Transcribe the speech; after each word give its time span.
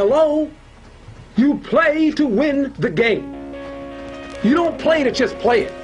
Hello? 0.00 0.50
You 1.36 1.58
play 1.58 2.10
to 2.12 2.26
win 2.26 2.72
the 2.78 2.88
game. 2.88 3.52
You 4.42 4.54
don't 4.54 4.78
play 4.80 5.04
to 5.04 5.12
just 5.12 5.38
play 5.40 5.68
it. 5.68 5.74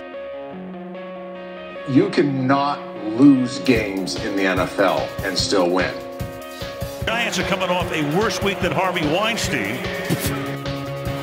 You 1.90 2.08
cannot 2.08 2.80
lose 3.04 3.58
games 3.58 4.14
in 4.24 4.34
the 4.34 4.44
NFL 4.44 5.06
and 5.22 5.36
still 5.36 5.68
win. 5.68 5.92
Giants 7.04 7.38
are 7.38 7.42
coming 7.42 7.68
off 7.68 7.92
a 7.92 8.00
worse 8.16 8.42
week 8.42 8.58
than 8.60 8.72
Harvey 8.72 9.06
Weinstein. 9.06 9.76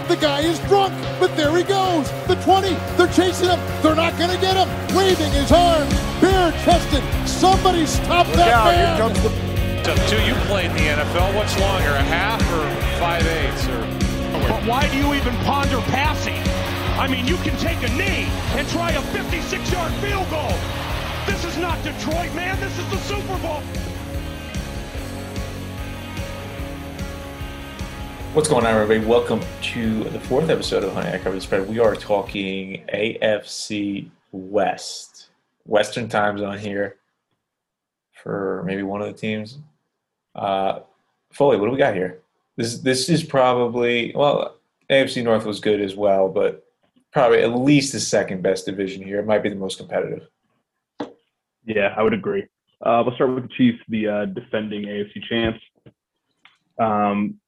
The 0.08 0.18
guy 0.22 0.42
is 0.42 0.60
drunk, 0.68 0.94
but 1.20 1.36
there 1.36 1.58
he 1.58 1.64
goes. 1.64 2.12
The 2.28 2.36
20, 2.44 2.76
they're 2.96 3.08
chasing 3.08 3.50
him. 3.50 3.60
They're 3.82 3.96
not 3.96 4.16
going 4.20 4.30
to 4.30 4.40
get 4.40 4.56
him. 4.56 4.70
Waving 4.96 5.32
his 5.32 5.52
arms, 5.52 5.92
bare 6.22 6.52
chested. 6.64 7.04
Somebody 7.28 7.88
stop 7.88 8.28
Look 8.28 8.36
that 8.36 8.54
out, 8.54 8.66
man. 8.66 8.98
here 8.98 9.08
comes 9.08 9.24
the 9.24 9.53
Up 9.84 9.98
to 10.08 10.26
you 10.26 10.34
played 10.48 10.72
in 10.72 10.78
the 10.78 10.84
NFL. 10.84 11.36
What's 11.36 11.60
longer, 11.60 11.90
a 11.90 12.02
half 12.04 12.40
or 12.54 12.64
five 13.02 13.22
eighths? 13.28 13.68
Or 13.68 13.82
But 14.48 14.64
why 14.66 14.88
do 14.90 14.96
you 14.96 15.14
even 15.14 15.36
ponder 15.44 15.82
passing? 15.92 16.42
I 16.98 17.06
mean, 17.10 17.28
you 17.28 17.36
can 17.44 17.58
take 17.58 17.84
a 17.84 17.94
knee 17.94 18.32
and 18.56 18.66
try 18.70 18.92
a 18.92 19.02
56-yard 19.12 19.92
field 19.96 20.30
goal. 20.30 20.56
This 21.26 21.44
is 21.44 21.58
not 21.58 21.84
Detroit, 21.84 22.34
man. 22.34 22.58
This 22.62 22.80
is 22.80 22.90
the 22.92 22.98
Super 23.00 23.38
Bowl. 23.40 23.60
What's 28.32 28.48
going 28.48 28.66
on, 28.66 28.74
everybody? 28.74 29.06
Welcome 29.06 29.42
to 29.74 30.06
the 30.06 30.20
fourth 30.22 30.50
episode 30.50 30.86
of 30.86 30.94
Honey 30.94 31.10
I 31.10 31.18
Cover 31.18 31.36
the 31.36 31.42
Spread. 31.42 31.68
We 31.68 31.80
are 31.80 31.98
talking 31.98 32.86
AFC 32.94 34.10
West, 34.32 35.28
Western 35.66 36.08
time 36.08 36.38
zone 36.38 36.58
here 36.58 36.96
for 38.14 38.64
maybe 38.66 38.84
one 38.84 39.02
of 39.02 39.08
the 39.08 39.14
teams. 39.14 39.58
Uh, 40.36 40.80
Foley, 41.32 41.58
what 41.58 41.66
do 41.66 41.72
we 41.72 41.78
got 41.78 41.96
here? 41.96 42.20
This 42.56 42.80
this 42.80 43.10
is 43.10 43.24
probably 43.24 44.12
well, 44.16 44.58
AFC 44.90 45.24
North 45.24 45.46
was 45.46 45.60
good 45.60 45.82
as 45.82 45.96
well, 45.96 46.30
but 46.30 46.66
probably 47.12 47.42
at 47.42 47.56
least 47.56 47.94
the 47.94 48.00
second 48.00 48.44
best 48.44 48.66
division 48.66 49.04
here. 49.04 49.20
It 49.20 49.26
might 49.26 49.44
be 49.44 49.50
the 49.50 49.56
most 49.56 49.78
competitive. 49.78 50.28
Yeah, 51.66 51.94
I 51.96 52.04
would 52.04 52.14
agree. 52.14 52.46
Uh, 52.82 53.02
we'll 53.06 53.16
start 53.16 53.34
with 53.34 53.44
the 53.44 53.54
Chiefs, 53.56 53.80
the 53.88 54.08
uh, 54.08 54.26
defending 54.26 54.84
AFC 54.84 55.24
champs. 55.30 55.60
Um, 56.78 57.40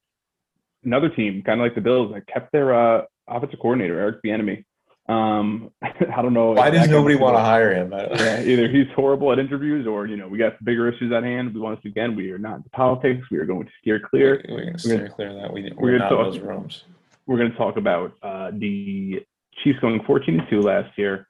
another 0.83 1.09
team, 1.09 1.41
kind 1.43 1.59
of 1.59 1.65
like 1.65 1.75
the 1.75 1.81
Bills, 1.81 2.13
that 2.13 2.25
kept 2.27 2.51
their 2.51 2.73
uh, 2.73 3.03
offensive 3.27 3.59
coordinator, 3.59 3.99
Eric 3.99 4.23
Bieniemy. 4.23 4.63
Um, 5.07 5.71
I 5.83 6.21
don't 6.21 6.33
know. 6.33 6.51
Why 6.51 6.69
does 6.69 6.89
nobody 6.89 7.15
want 7.15 7.35
to 7.35 7.41
hire 7.41 7.73
him? 7.73 7.91
Yeah, 8.15 8.41
either 8.41 8.67
he's 8.67 8.87
horrible 8.95 9.31
at 9.31 9.39
interviews, 9.39 9.85
or 9.87 10.07
you 10.07 10.17
know, 10.17 10.27
we 10.27 10.37
got 10.37 10.63
bigger 10.63 10.87
issues 10.91 11.11
at 11.11 11.23
hand. 11.23 11.53
We 11.53 11.59
want 11.59 11.77
us 11.79 11.85
again. 11.85 12.15
We 12.15 12.31
are 12.31 12.37
not 12.39 12.57
into 12.57 12.69
politics. 12.69 13.27
We 13.29 13.37
are 13.37 13.45
going 13.45 13.65
to 13.65 13.71
steer 13.81 13.99
clear. 13.99 14.43
We're 14.49 14.61
going 14.61 14.73
to 14.73 14.79
steer 14.79 15.09
clear 15.09 15.33
that. 15.35 15.53
We, 15.53 15.71
we're, 15.75 15.91
we're 15.93 15.97
not 15.99 16.11
in 16.11 16.17
talk- 16.17 16.33
those 16.33 16.39
rooms. 16.39 16.83
we're 17.27 17.37
going 17.37 17.51
to 17.51 17.57
talk 17.57 17.77
about 17.77 18.13
uh, 18.23 18.51
the 18.53 19.23
Chiefs 19.63 19.79
going 19.79 20.01
14 20.05 20.39
and 20.39 20.49
2 20.49 20.61
last 20.61 20.97
year. 20.97 21.27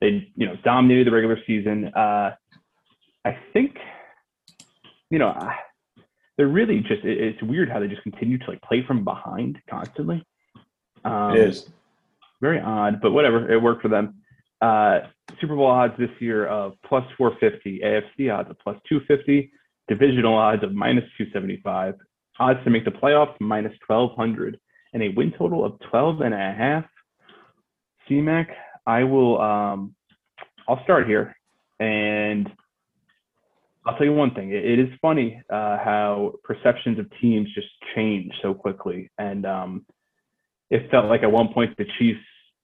They, 0.00 0.30
you 0.36 0.46
know, 0.46 0.54
dominated 0.62 1.06
the 1.06 1.10
regular 1.10 1.38
season. 1.46 1.86
Uh, 1.94 2.34
I 3.24 3.36
think, 3.52 3.76
you 5.10 5.18
know, 5.18 5.36
they're 6.36 6.46
really 6.48 6.80
just. 6.80 7.02
It, 7.04 7.18
it's 7.18 7.42
weird 7.42 7.70
how 7.70 7.80
they 7.80 7.88
just 7.88 8.02
continue 8.02 8.38
to 8.38 8.44
like 8.50 8.62
play 8.62 8.84
from 8.86 9.04
behind 9.04 9.58
constantly. 9.68 10.24
Um, 11.04 11.32
It 11.34 11.48
is. 11.48 11.68
Very 12.40 12.60
odd, 12.60 13.00
but 13.00 13.12
whatever. 13.12 13.50
It 13.50 13.60
worked 13.60 13.82
for 13.82 13.88
them. 13.88 14.14
Uh, 14.60 15.00
Super 15.40 15.56
Bowl 15.56 15.66
odds 15.66 15.94
this 15.98 16.10
year 16.20 16.46
of 16.46 16.74
plus 16.86 17.04
450, 17.18 17.80
AFC 17.84 18.34
odds 18.34 18.50
of 18.50 18.58
plus 18.60 18.76
250, 18.88 19.50
divisional 19.88 20.34
odds 20.34 20.62
of 20.62 20.74
minus 20.74 21.04
275, 21.18 21.94
odds 22.38 22.60
to 22.64 22.70
make 22.70 22.84
the 22.84 22.90
playoffs 22.90 23.34
minus 23.40 23.72
1200, 23.86 24.58
and 24.92 25.02
a 25.02 25.08
win 25.10 25.32
total 25.38 25.64
of 25.64 25.78
12 25.90 26.20
and 26.22 26.34
a 26.34 26.36
half. 26.36 26.84
CMAC, 28.08 28.46
I 28.86 29.04
will. 29.04 29.40
Um, 29.40 29.94
I'll 30.68 30.82
start 30.84 31.06
here, 31.06 31.36
and 31.80 32.50
I'll 33.84 33.96
tell 33.96 34.06
you 34.06 34.12
one 34.12 34.34
thing. 34.34 34.50
It, 34.52 34.78
is 34.78 34.88
funny 35.00 35.42
uh, 35.50 35.78
how 35.78 36.32
perceptions 36.44 36.98
of 36.98 37.06
teams 37.20 37.48
just 37.54 37.68
change 37.94 38.32
so 38.42 38.54
quickly, 38.54 39.10
and 39.18 39.46
um, 39.46 39.86
it 40.70 40.90
felt 40.90 41.06
like 41.06 41.22
at 41.22 41.32
one 41.32 41.52
point 41.52 41.76
the 41.76 41.86
Chiefs 41.98 42.20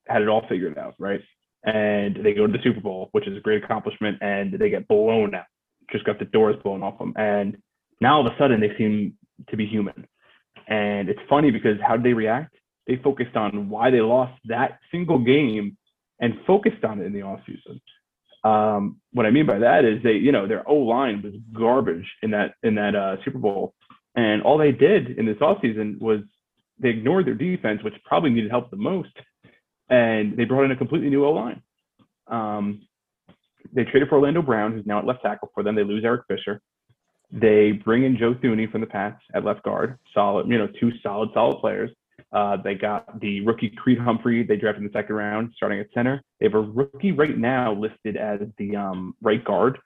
had 0.06 0.22
it 0.22 0.28
all 0.28 0.44
figured 0.48 0.78
out, 0.78 0.94
right? 0.98 1.20
And 1.64 2.16
they 2.24 2.32
go 2.34 2.46
to 2.46 2.52
the 2.52 2.62
Super 2.62 2.80
Bowl, 2.80 3.08
which 3.12 3.28
is 3.28 3.36
a 3.36 3.40
great 3.40 3.62
accomplishment, 3.62 4.18
and 4.20 4.52
they 4.52 4.70
get 4.70 4.88
blown 4.88 5.34
out, 5.34 5.44
just 5.90 6.04
got 6.04 6.18
the 6.18 6.24
doors 6.24 6.56
blown 6.62 6.82
off 6.82 6.98
them. 6.98 7.14
And 7.16 7.56
now 8.00 8.16
all 8.16 8.26
of 8.26 8.32
a 8.32 8.36
sudden 8.38 8.60
they 8.60 8.76
seem 8.76 9.14
to 9.48 9.56
be 9.56 9.66
human. 9.66 10.06
And 10.66 11.08
it's 11.08 11.20
funny 11.28 11.50
because 11.50 11.78
how 11.86 11.96
did 11.96 12.04
they 12.04 12.14
react? 12.14 12.56
They 12.86 12.96
focused 12.96 13.36
on 13.36 13.68
why 13.68 13.91
they 13.91 14.00
lost 14.00 14.38
that 14.46 14.78
single 14.91 15.18
game 15.18 15.76
and 16.20 16.34
focused 16.46 16.84
on 16.84 17.00
it 17.00 17.06
in 17.06 17.12
the 17.12 17.20
offseason. 17.20 17.80
Um, 18.44 19.00
what 19.12 19.26
I 19.26 19.30
mean 19.30 19.46
by 19.46 19.58
that 19.58 19.84
is 19.84 20.02
they, 20.02 20.14
you 20.14 20.32
know, 20.32 20.48
their 20.48 20.68
O 20.68 20.74
line 20.74 21.22
was 21.22 21.34
garbage 21.52 22.10
in 22.22 22.32
that 22.32 22.54
in 22.64 22.74
that 22.74 22.96
uh, 22.96 23.16
Super 23.24 23.38
Bowl, 23.38 23.72
and 24.16 24.42
all 24.42 24.58
they 24.58 24.72
did 24.72 25.16
in 25.16 25.26
this 25.26 25.36
offseason 25.36 26.00
was 26.00 26.20
they 26.82 26.91
ignored 26.91 27.26
their 27.26 27.34
defense, 27.34 27.82
which 27.82 27.94
probably 28.04 28.31
needed 28.31 28.50
help 28.50 28.70
the 28.70 28.76
most, 28.76 29.12
and 29.88 30.37
they 30.37 30.44
brought 30.44 30.65
in 30.65 30.72
a 30.72 30.76
completely 30.76 31.09
new 31.09 31.25
O 31.25 31.32
line. 31.32 31.62
Um, 32.26 32.82
they 33.72 33.84
traded 33.84 34.09
for 34.09 34.16
Orlando 34.16 34.43
Brown, 34.43 34.72
who's 34.72 34.87
now 34.87 34.98
at 34.98 35.06
left 35.06 35.22
tackle 35.22 35.50
for 35.54 35.62
them. 35.62 35.75
They 35.75 35.84
lose 35.84 36.04
Eric 36.04 36.22
Fisher. 36.28 36.60
They 37.31 37.72
bring 37.72 38.04
in 38.04 38.19
Joe 38.19 38.34
Thuney 38.34 38.71
from 38.71 38.82
the 38.82 38.87
Pats 38.87 39.22
at 39.34 39.44
left 39.44 39.62
guard. 39.62 39.98
Solid, 40.12 40.48
you 40.48 40.59
know, 40.59 40.69
two 40.78 40.91
solid, 41.03 41.31
solid 41.32 41.60
players. 41.60 41.91
Uh, 42.31 42.56
they 42.62 42.75
got 42.75 43.21
the 43.21 43.41
rookie 43.42 43.71
Creed 43.71 43.98
Humphrey. 43.98 44.42
They 44.42 44.56
drafted 44.56 44.82
in 44.82 44.88
the 44.88 44.92
second 44.92 45.16
round, 45.16 45.53
starting 45.56 45.81
at 45.81 45.87
center. 45.94 46.22
They 46.41 46.47
have 46.47 46.54
a 46.54 46.60
rookie 46.60 47.12
right 47.12 47.37
now 47.37 47.75
listed 47.75 48.16
as 48.16 48.41
the 48.59 48.76
um, 48.76 49.15
right 49.22 49.42
guard. 49.42 49.78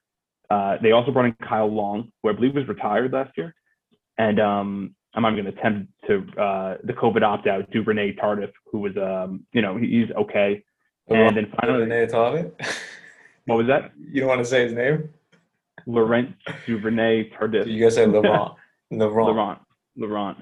Uh, 0.51 0.77
they 0.83 0.93
also 0.93 1.13
brought 1.13 1.27
in 1.27 1.37
Kyle 1.49 1.73
Long, 1.73 2.11
who 2.23 2.31
I 2.31 2.33
believe 2.33 2.55
was 2.55 2.69
retired 2.69 3.13
last 3.13 3.33
year. 3.37 3.55
And 4.19 4.41
um, 4.41 4.96
I'm 5.17 5.23
not 5.23 5.31
going 5.31 5.47
to 5.47 5.51
attempt 5.51 5.91
to 6.07 6.19
uh, 6.41 6.77
the 6.85 6.93
COVID 6.93 7.23
opt 7.23 7.47
out, 7.47 7.71
Duvernay 7.71 8.17
Tardif, 8.17 8.53
who 8.71 8.81
was, 8.81 8.97
um, 8.99 9.45
you 9.53 9.63
know, 9.63 9.77
he's 9.77 10.11
okay. 10.11 10.63
And 11.09 11.37
then 11.37 11.53
finally, 11.61 12.07
Talbot? 12.07 12.55
what 13.47 13.57
was 13.57 13.67
that? 13.69 13.93
You 13.99 14.21
don't 14.21 14.29
want 14.29 14.41
to 14.41 14.45
say 14.45 14.65
his 14.65 14.75
name? 14.75 15.09
Laurent 15.87 16.35
Duvernay 16.67 17.31
Tardif. 17.31 17.67
You 17.67 17.83
guys 17.83 17.95
say 17.95 18.07
Laurent. 18.07 18.53
Laurent. 18.91 19.29
Laurent. 19.29 19.59
Laurent. 19.97 20.39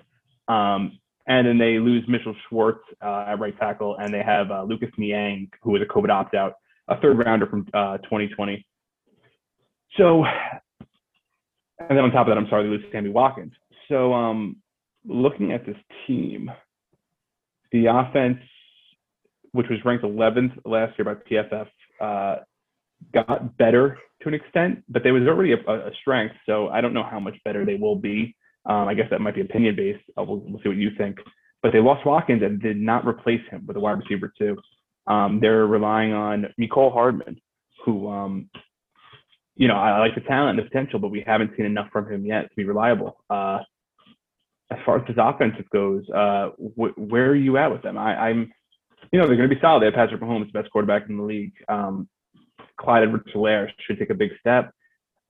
Um, 0.48 0.98
and 1.26 1.46
then 1.46 1.58
they 1.58 1.78
lose 1.78 2.04
Mitchell 2.08 2.34
Schwartz 2.48 2.84
uh, 3.02 3.26
at 3.28 3.38
right 3.38 3.56
tackle, 3.58 3.96
and 3.96 4.12
they 4.12 4.22
have 4.22 4.50
uh, 4.50 4.64
Lucas 4.64 4.90
Niang, 4.98 5.48
who 5.62 5.70
was 5.70 5.82
a 5.82 5.86
COVID 5.86 6.10
opt 6.10 6.34
out, 6.34 6.54
a 6.88 7.00
third 7.00 7.18
rounder 7.18 7.46
from 7.46 7.66
uh, 7.72 7.98
2020. 7.98 8.66
So, 9.96 10.24
and 11.78 11.90
then 11.90 11.98
on 11.98 12.10
top 12.10 12.26
of 12.26 12.30
that, 12.30 12.38
I'm 12.38 12.48
sorry, 12.48 12.64
they 12.64 12.70
lose 12.70 12.84
Sammy 12.92 13.10
Watkins. 13.10 13.52
So, 13.88 14.12
um, 14.12 14.56
looking 15.06 15.52
at 15.52 15.66
this 15.66 15.76
team, 16.06 16.50
the 17.72 17.86
offense, 17.86 18.38
which 19.52 19.66
was 19.68 19.78
ranked 19.84 20.04
11th 20.04 20.52
last 20.64 20.98
year 20.98 21.04
by 21.04 21.14
PFF, 21.14 21.66
uh, 22.00 22.42
got 23.12 23.56
better 23.56 23.98
to 24.22 24.28
an 24.28 24.34
extent, 24.34 24.82
but 24.88 25.02
there 25.02 25.12
was 25.12 25.24
already 25.24 25.52
a, 25.52 25.56
a 25.56 25.90
strength. 26.00 26.34
So 26.46 26.68
I 26.68 26.80
don't 26.80 26.94
know 26.94 27.04
how 27.08 27.20
much 27.20 27.36
better 27.44 27.64
they 27.64 27.74
will 27.74 27.96
be. 27.96 28.34
Um, 28.66 28.88
I 28.88 28.94
guess 28.94 29.06
that 29.10 29.20
might 29.20 29.34
be 29.34 29.42
opinion 29.42 29.76
based. 29.76 30.02
We'll, 30.16 30.38
we'll 30.38 30.60
see 30.62 30.68
what 30.68 30.78
you 30.78 30.90
think. 30.96 31.18
But 31.62 31.72
they 31.72 31.80
lost 31.80 32.06
Watkins 32.06 32.42
and 32.42 32.60
did 32.60 32.76
not 32.76 33.06
replace 33.06 33.40
him 33.50 33.64
with 33.66 33.76
a 33.76 33.80
wide 33.80 33.98
receiver 33.98 34.32
too. 34.38 34.56
Um, 35.06 35.38
they're 35.40 35.66
relying 35.66 36.12
on 36.12 36.46
Mecole 36.60 36.92
Hardman, 36.92 37.40
who, 37.84 38.08
um, 38.08 38.48
you 39.56 39.68
know, 39.68 39.74
I, 39.74 39.90
I 39.90 39.98
like 39.98 40.14
the 40.14 40.22
talent 40.22 40.58
and 40.58 40.66
the 40.66 40.70
potential, 40.70 40.98
but 40.98 41.10
we 41.10 41.22
haven't 41.26 41.52
seen 41.56 41.66
enough 41.66 41.88
from 41.92 42.10
him 42.10 42.24
yet 42.24 42.42
to 42.42 42.56
be 42.56 42.64
reliable. 42.64 43.16
Uh, 43.28 43.58
as 44.74 44.84
far 44.84 44.98
as 44.98 45.06
his 45.06 45.16
offensive 45.18 45.68
goes, 45.70 46.08
uh, 46.10 46.48
wh- 46.76 46.96
where 46.98 47.30
are 47.30 47.36
you 47.36 47.56
at 47.56 47.70
with 47.70 47.82
them? 47.82 47.96
I, 47.96 48.28
I'm, 48.28 48.52
you 49.12 49.18
know, 49.18 49.26
they're 49.26 49.36
going 49.36 49.48
to 49.48 49.54
be 49.54 49.60
solid. 49.60 49.80
They 49.80 49.86
have 49.86 49.94
Patrick 49.94 50.20
Mahomes, 50.20 50.52
the 50.52 50.60
best 50.60 50.70
quarterback 50.72 51.08
in 51.08 51.16
the 51.16 51.22
league. 51.22 51.52
Um, 51.68 52.08
Clyde 52.80 53.04
Edwards-Helaire 53.04 53.68
should 53.86 53.98
take 53.98 54.10
a 54.10 54.14
big 54.14 54.30
step. 54.40 54.72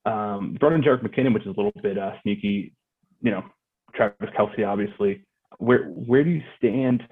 Um, 0.07 0.57
brought 0.59 0.73
in 0.73 0.83
Jerick 0.83 1.03
McKinnon, 1.03 1.35
which 1.35 1.45
is 1.45 1.49
a 1.49 1.61
little 1.61 1.73
bit 1.83 1.99
uh, 1.99 2.13
sneaky. 2.23 2.75
You 3.23 3.31
know, 3.31 3.45
Travis 3.95 4.31
Kelce, 4.39 4.67
obviously. 4.67 5.25
Where 5.59 5.85
where 5.85 6.25
do 6.25 6.31
you 6.31 6.43
stand? 6.59 7.03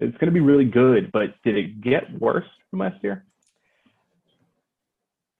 It's 0.00 0.16
going 0.18 0.26
to 0.26 0.32
be 0.32 0.40
really 0.40 0.64
good, 0.64 1.10
but 1.12 1.34
did 1.44 1.56
it 1.56 1.80
get 1.80 2.02
worse 2.18 2.46
from 2.70 2.80
last 2.80 3.02
year? 3.02 3.24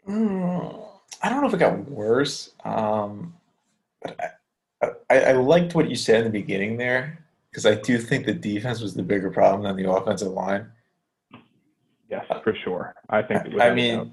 Mm, 0.09 0.87
I 1.23 1.29
don't 1.29 1.41
know 1.41 1.49
if 1.49 1.55
it 1.55 1.59
got 1.59 1.91
worse, 1.91 2.53
um, 2.65 3.35
but 4.03 4.17
I, 4.21 4.29
I, 5.11 5.21
I 5.21 5.33
liked 5.33 5.75
what 5.75 5.89
you 5.89 5.97
said 5.97 6.25
in 6.25 6.33
the 6.33 6.41
beginning 6.41 6.77
there 6.77 7.25
because 7.51 7.67
I 7.67 7.75
do 7.75 7.99
think 7.99 8.27
the 8.27 8.35
defense 8.35 8.81
was 8.81 8.95
the 8.95 9.03
bigger 9.03 9.31
problem 9.31 9.63
than 9.63 9.77
the 9.77 9.91
offensive 9.91 10.33
line. 10.33 10.71
Yes, 12.11 12.27
for 12.43 12.55
sure. 12.65 12.95
I 13.09 13.23
think. 13.23 13.41
I, 13.41 13.49
without 13.49 13.63
I 13.63 13.67
a 13.69 13.75
mean, 13.75 13.99
doubt. 13.99 14.09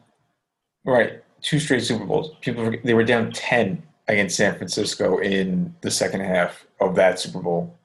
right, 0.85 1.23
two 1.41 1.59
straight 1.59 1.83
Super 1.83 2.06
Bowls. 2.06 2.35
People 2.41 2.71
they 2.83 2.94
were 2.94 3.03
down 3.03 3.31
ten 3.31 3.83
against 4.07 4.38
San 4.38 4.56
Francisco 4.56 5.19
in 5.19 5.75
the 5.81 5.91
second 5.91 6.21
half 6.21 6.65
of 6.79 6.95
that 6.95 7.19
Super 7.19 7.39
Bowl. 7.39 7.77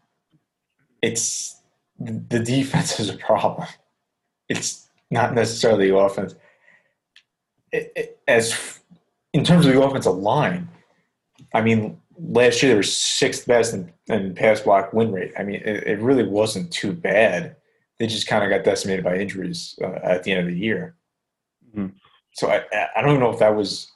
it's 1.03 1.61
the 1.99 2.39
defense 2.41 3.01
is 3.01 3.09
a 3.09 3.17
problem. 3.17 3.67
It's 4.49 4.89
not 5.11 5.35
necessarily 5.35 5.91
the 5.91 5.97
offense. 5.97 6.35
It, 7.73 7.93
it, 7.97 8.21
as 8.29 8.79
in 9.33 9.45
terms 9.45 9.67
of 9.67 9.73
the 9.73 9.83
offensive 9.83 10.17
line, 10.17 10.69
I 11.55 11.61
mean, 11.63 12.01
last 12.19 12.63
year 12.63 12.73
they 12.73 12.77
were 12.77 12.83
sixth 12.83 13.47
best 13.47 13.75
in, 13.75 13.93
in 14.09 14.35
pass 14.35 14.61
block 14.61 14.93
win 14.93 15.13
rate. 15.13 15.33
I 15.39 15.43
mean, 15.43 15.57
it, 15.65 15.87
it 15.87 15.99
really 16.01 16.25
wasn't 16.27 16.73
too 16.73 16.93
bad. 16.93 17.57
They 17.99 18.07
just 18.07 18.27
kind 18.27 18.45
of 18.45 18.51
got 18.51 18.65
decimated 18.65 19.05
by 19.05 19.17
injuries 19.19 19.79
uh, 19.83 19.99
at 20.03 20.23
the 20.23 20.33
end 20.33 20.41
of 20.41 20.47
the 20.55 20.59
year. 20.59 20.97
Mhm. 21.75 21.93
So 22.33 22.51
I, 22.51 22.63
I 22.95 23.03
don't 23.03 23.21
know 23.21 23.31
if 23.31 23.39
that 23.39 23.55
was. 23.57 23.91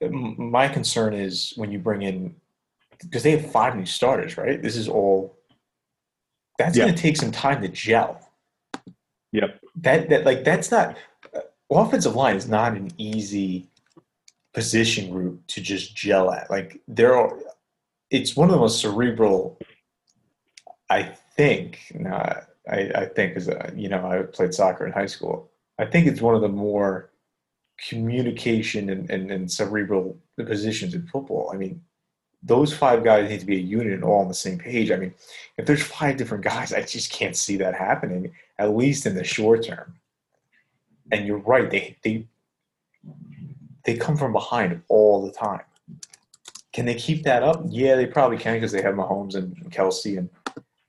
My 0.00 0.66
concern 0.68 1.14
is 1.14 1.52
when 1.56 1.70
you 1.70 1.78
bring 1.78 2.02
in 2.02 2.34
because 3.00 3.22
they 3.22 3.30
have 3.36 3.50
five 3.52 3.76
new 3.76 3.86
starters, 3.86 4.36
right? 4.36 4.60
This 4.60 4.76
is 4.76 4.88
all. 4.88 5.36
That's 6.58 6.76
Yeah. 6.76 6.84
going 6.84 6.94
to 6.94 7.00
take 7.00 7.16
some 7.16 7.30
time 7.32 7.62
to 7.62 7.68
gel. 7.68 8.20
Yep. 9.32 9.60
That 9.76 10.08
that 10.10 10.24
like 10.24 10.44
that's 10.44 10.70
not 10.70 10.96
uh, 11.34 11.40
offensive 11.70 12.14
line 12.16 12.36
is 12.36 12.48
not 12.48 12.72
an 12.76 12.90
easy 12.98 13.70
position 14.54 15.10
group 15.10 15.46
to 15.48 15.60
just 15.60 15.96
gel 15.96 16.30
at. 16.30 16.50
Like 16.50 16.80
there 16.88 17.16
are, 17.16 17.38
it's 18.10 18.36
one 18.36 18.48
of 18.48 18.54
the 18.54 18.60
most 18.60 18.80
cerebral. 18.80 19.58
I 20.90 21.14
think. 21.36 21.80
Nah, 21.94 22.34
I 22.70 22.90
I 22.94 23.06
think 23.06 23.36
is 23.36 23.48
uh, 23.48 23.70
you 23.74 23.88
know 23.88 24.06
I 24.06 24.22
played 24.22 24.54
soccer 24.54 24.86
in 24.86 24.92
high 24.92 25.06
school. 25.06 25.50
I 25.78 25.86
think 25.86 26.06
it's 26.06 26.20
one 26.20 26.34
of 26.34 26.42
the 26.42 26.48
more 26.48 27.10
communication 27.88 28.90
and, 28.90 29.10
and, 29.10 29.30
and 29.30 29.50
cerebral 29.50 30.16
positions 30.36 30.94
in 30.94 31.06
football. 31.06 31.50
I 31.52 31.56
mean, 31.56 31.82
those 32.42 32.72
five 32.72 33.04
guys 33.04 33.28
need 33.28 33.40
to 33.40 33.46
be 33.46 33.56
a 33.56 33.60
unit 33.60 33.92
and 33.92 34.04
all 34.04 34.20
on 34.20 34.28
the 34.28 34.34
same 34.34 34.58
page. 34.58 34.90
I 34.90 34.96
mean, 34.96 35.14
if 35.56 35.66
there's 35.66 35.82
five 35.82 36.16
different 36.16 36.44
guys, 36.44 36.72
I 36.72 36.82
just 36.82 37.12
can't 37.12 37.36
see 37.36 37.56
that 37.58 37.74
happening, 37.74 38.32
at 38.58 38.76
least 38.76 39.06
in 39.06 39.14
the 39.14 39.24
short 39.24 39.64
term. 39.64 39.94
And 41.10 41.26
you're 41.26 41.38
right, 41.38 41.70
they 41.70 41.96
they 42.02 42.26
they 43.84 43.96
come 43.96 44.16
from 44.16 44.32
behind 44.32 44.80
all 44.88 45.24
the 45.26 45.32
time. 45.32 45.60
Can 46.72 46.86
they 46.86 46.94
keep 46.94 47.22
that 47.24 47.42
up? 47.42 47.62
Yeah, 47.68 47.96
they 47.96 48.06
probably 48.06 48.38
can 48.38 48.54
because 48.54 48.72
they 48.72 48.80
have 48.82 48.94
Mahomes 48.94 49.34
and 49.34 49.54
Kelce 49.70 50.18
and 50.18 50.30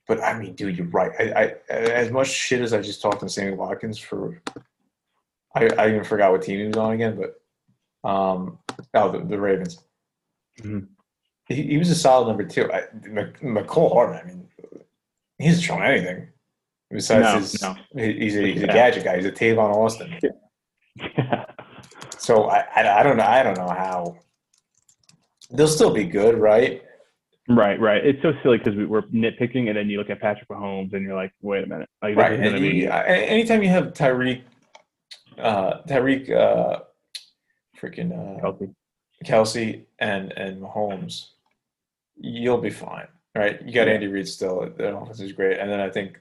but 0.06 0.22
I 0.22 0.38
mean, 0.38 0.54
dude, 0.54 0.76
you're 0.76 0.86
right. 0.88 1.12
I, 1.18 1.54
I 1.70 1.72
as 1.72 2.10
much 2.10 2.28
shit 2.28 2.60
as 2.60 2.72
I 2.74 2.80
just 2.82 3.00
talked 3.00 3.20
to 3.20 3.28
Sammy 3.28 3.52
Watkins 3.52 3.98
for 3.98 4.40
I, 5.54 5.66
I 5.78 5.88
even 5.88 6.04
forgot 6.04 6.30
what 6.32 6.42
team 6.42 6.58
he 6.60 6.66
was 6.66 6.76
on 6.76 6.92
again, 6.92 7.16
but 7.20 7.40
um 8.08 8.58
oh 8.94 9.10
the, 9.10 9.18
the 9.24 9.38
Ravens. 9.38 9.82
Mhm. 10.60 10.88
He, 11.48 11.62
he 11.62 11.78
was 11.78 11.90
a 11.90 11.94
solid 11.94 12.26
number 12.28 12.44
two. 12.44 12.70
I, 12.72 12.84
Mc- 13.06 13.40
Mecole 13.40 13.92
Hardman, 13.92 14.20
I 14.22 14.24
mean, 14.26 14.48
he 15.38 15.46
hasn't 15.46 15.64
shown 15.64 15.82
anything 15.82 16.28
besides 16.90 17.22
No, 17.24 17.38
his. 17.38 17.62
no. 17.62 17.76
He's 18.02 18.36
a 18.36 18.40
he's 18.52 18.62
a 18.62 18.66
Yeah. 18.66 18.72
gadget 18.72 19.04
guy. 19.04 19.16
He's 19.16 19.26
a 19.26 19.32
Tavon 19.32 19.74
Austin. 19.74 20.18
So 22.18 22.44
I, 22.44 22.64
I 22.76 23.00
I 23.00 23.02
don't 23.02 23.16
know 23.16 23.24
I 23.24 23.42
don't 23.42 23.58
know 23.58 23.68
how 23.68 24.16
they'll 25.50 25.68
still 25.68 25.92
be 25.92 26.04
good, 26.04 26.38
right? 26.38 26.82
right, 27.48 27.78
right. 27.78 28.04
It's 28.04 28.22
so 28.22 28.32
silly 28.42 28.56
because 28.58 28.74
we, 28.74 28.86
we're 28.86 29.02
nitpicking, 29.02 29.68
and 29.68 29.76
then 29.76 29.90
you 29.90 29.98
look 29.98 30.08
at 30.08 30.18
Patrick 30.20 30.48
Mahomes, 30.48 30.94
and 30.94 31.02
you're 31.02 31.14
like, 31.14 31.32
wait 31.42 31.64
a 31.64 31.66
minute, 31.66 31.88
like 32.02 32.16
Right. 32.16 32.40
And 32.40 32.58
be 32.60 32.68
you- 32.68 32.88
a- 32.88 33.04
anytime 33.06 33.62
you 33.62 33.68
have 33.68 33.92
Tyreek, 33.92 34.42
uh, 35.38 35.82
Tyreek, 35.86 36.30
uh, 36.30 36.80
freaking 37.80 38.12
uh, 38.12 38.40
healthy. 38.40 38.70
Kelce 39.24 39.84
and 39.98 40.32
and 40.32 40.60
Mahomes, 40.62 41.28
you'll 42.16 42.58
be 42.60 42.70
fine, 42.70 43.08
right? 43.34 43.60
You 43.64 43.72
got. 43.72 43.88
Andy 43.88 44.06
Reid 44.08 44.28
still. 44.28 44.70
The 44.76 44.96
offense 44.96 45.20
is 45.20 45.32
great, 45.32 45.58
and 45.58 45.70
then 45.70 45.80
I 45.80 45.88
think 45.90 46.18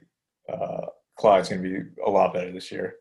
uh, 0.52 0.88
Clyde's 1.18 1.50
going 1.50 1.64
to 1.64 1.70
be 1.70 1.90
a 2.06 2.10
lot 2.10 2.34
better 2.34 2.52
this 2.52 2.72
year. 2.72 2.96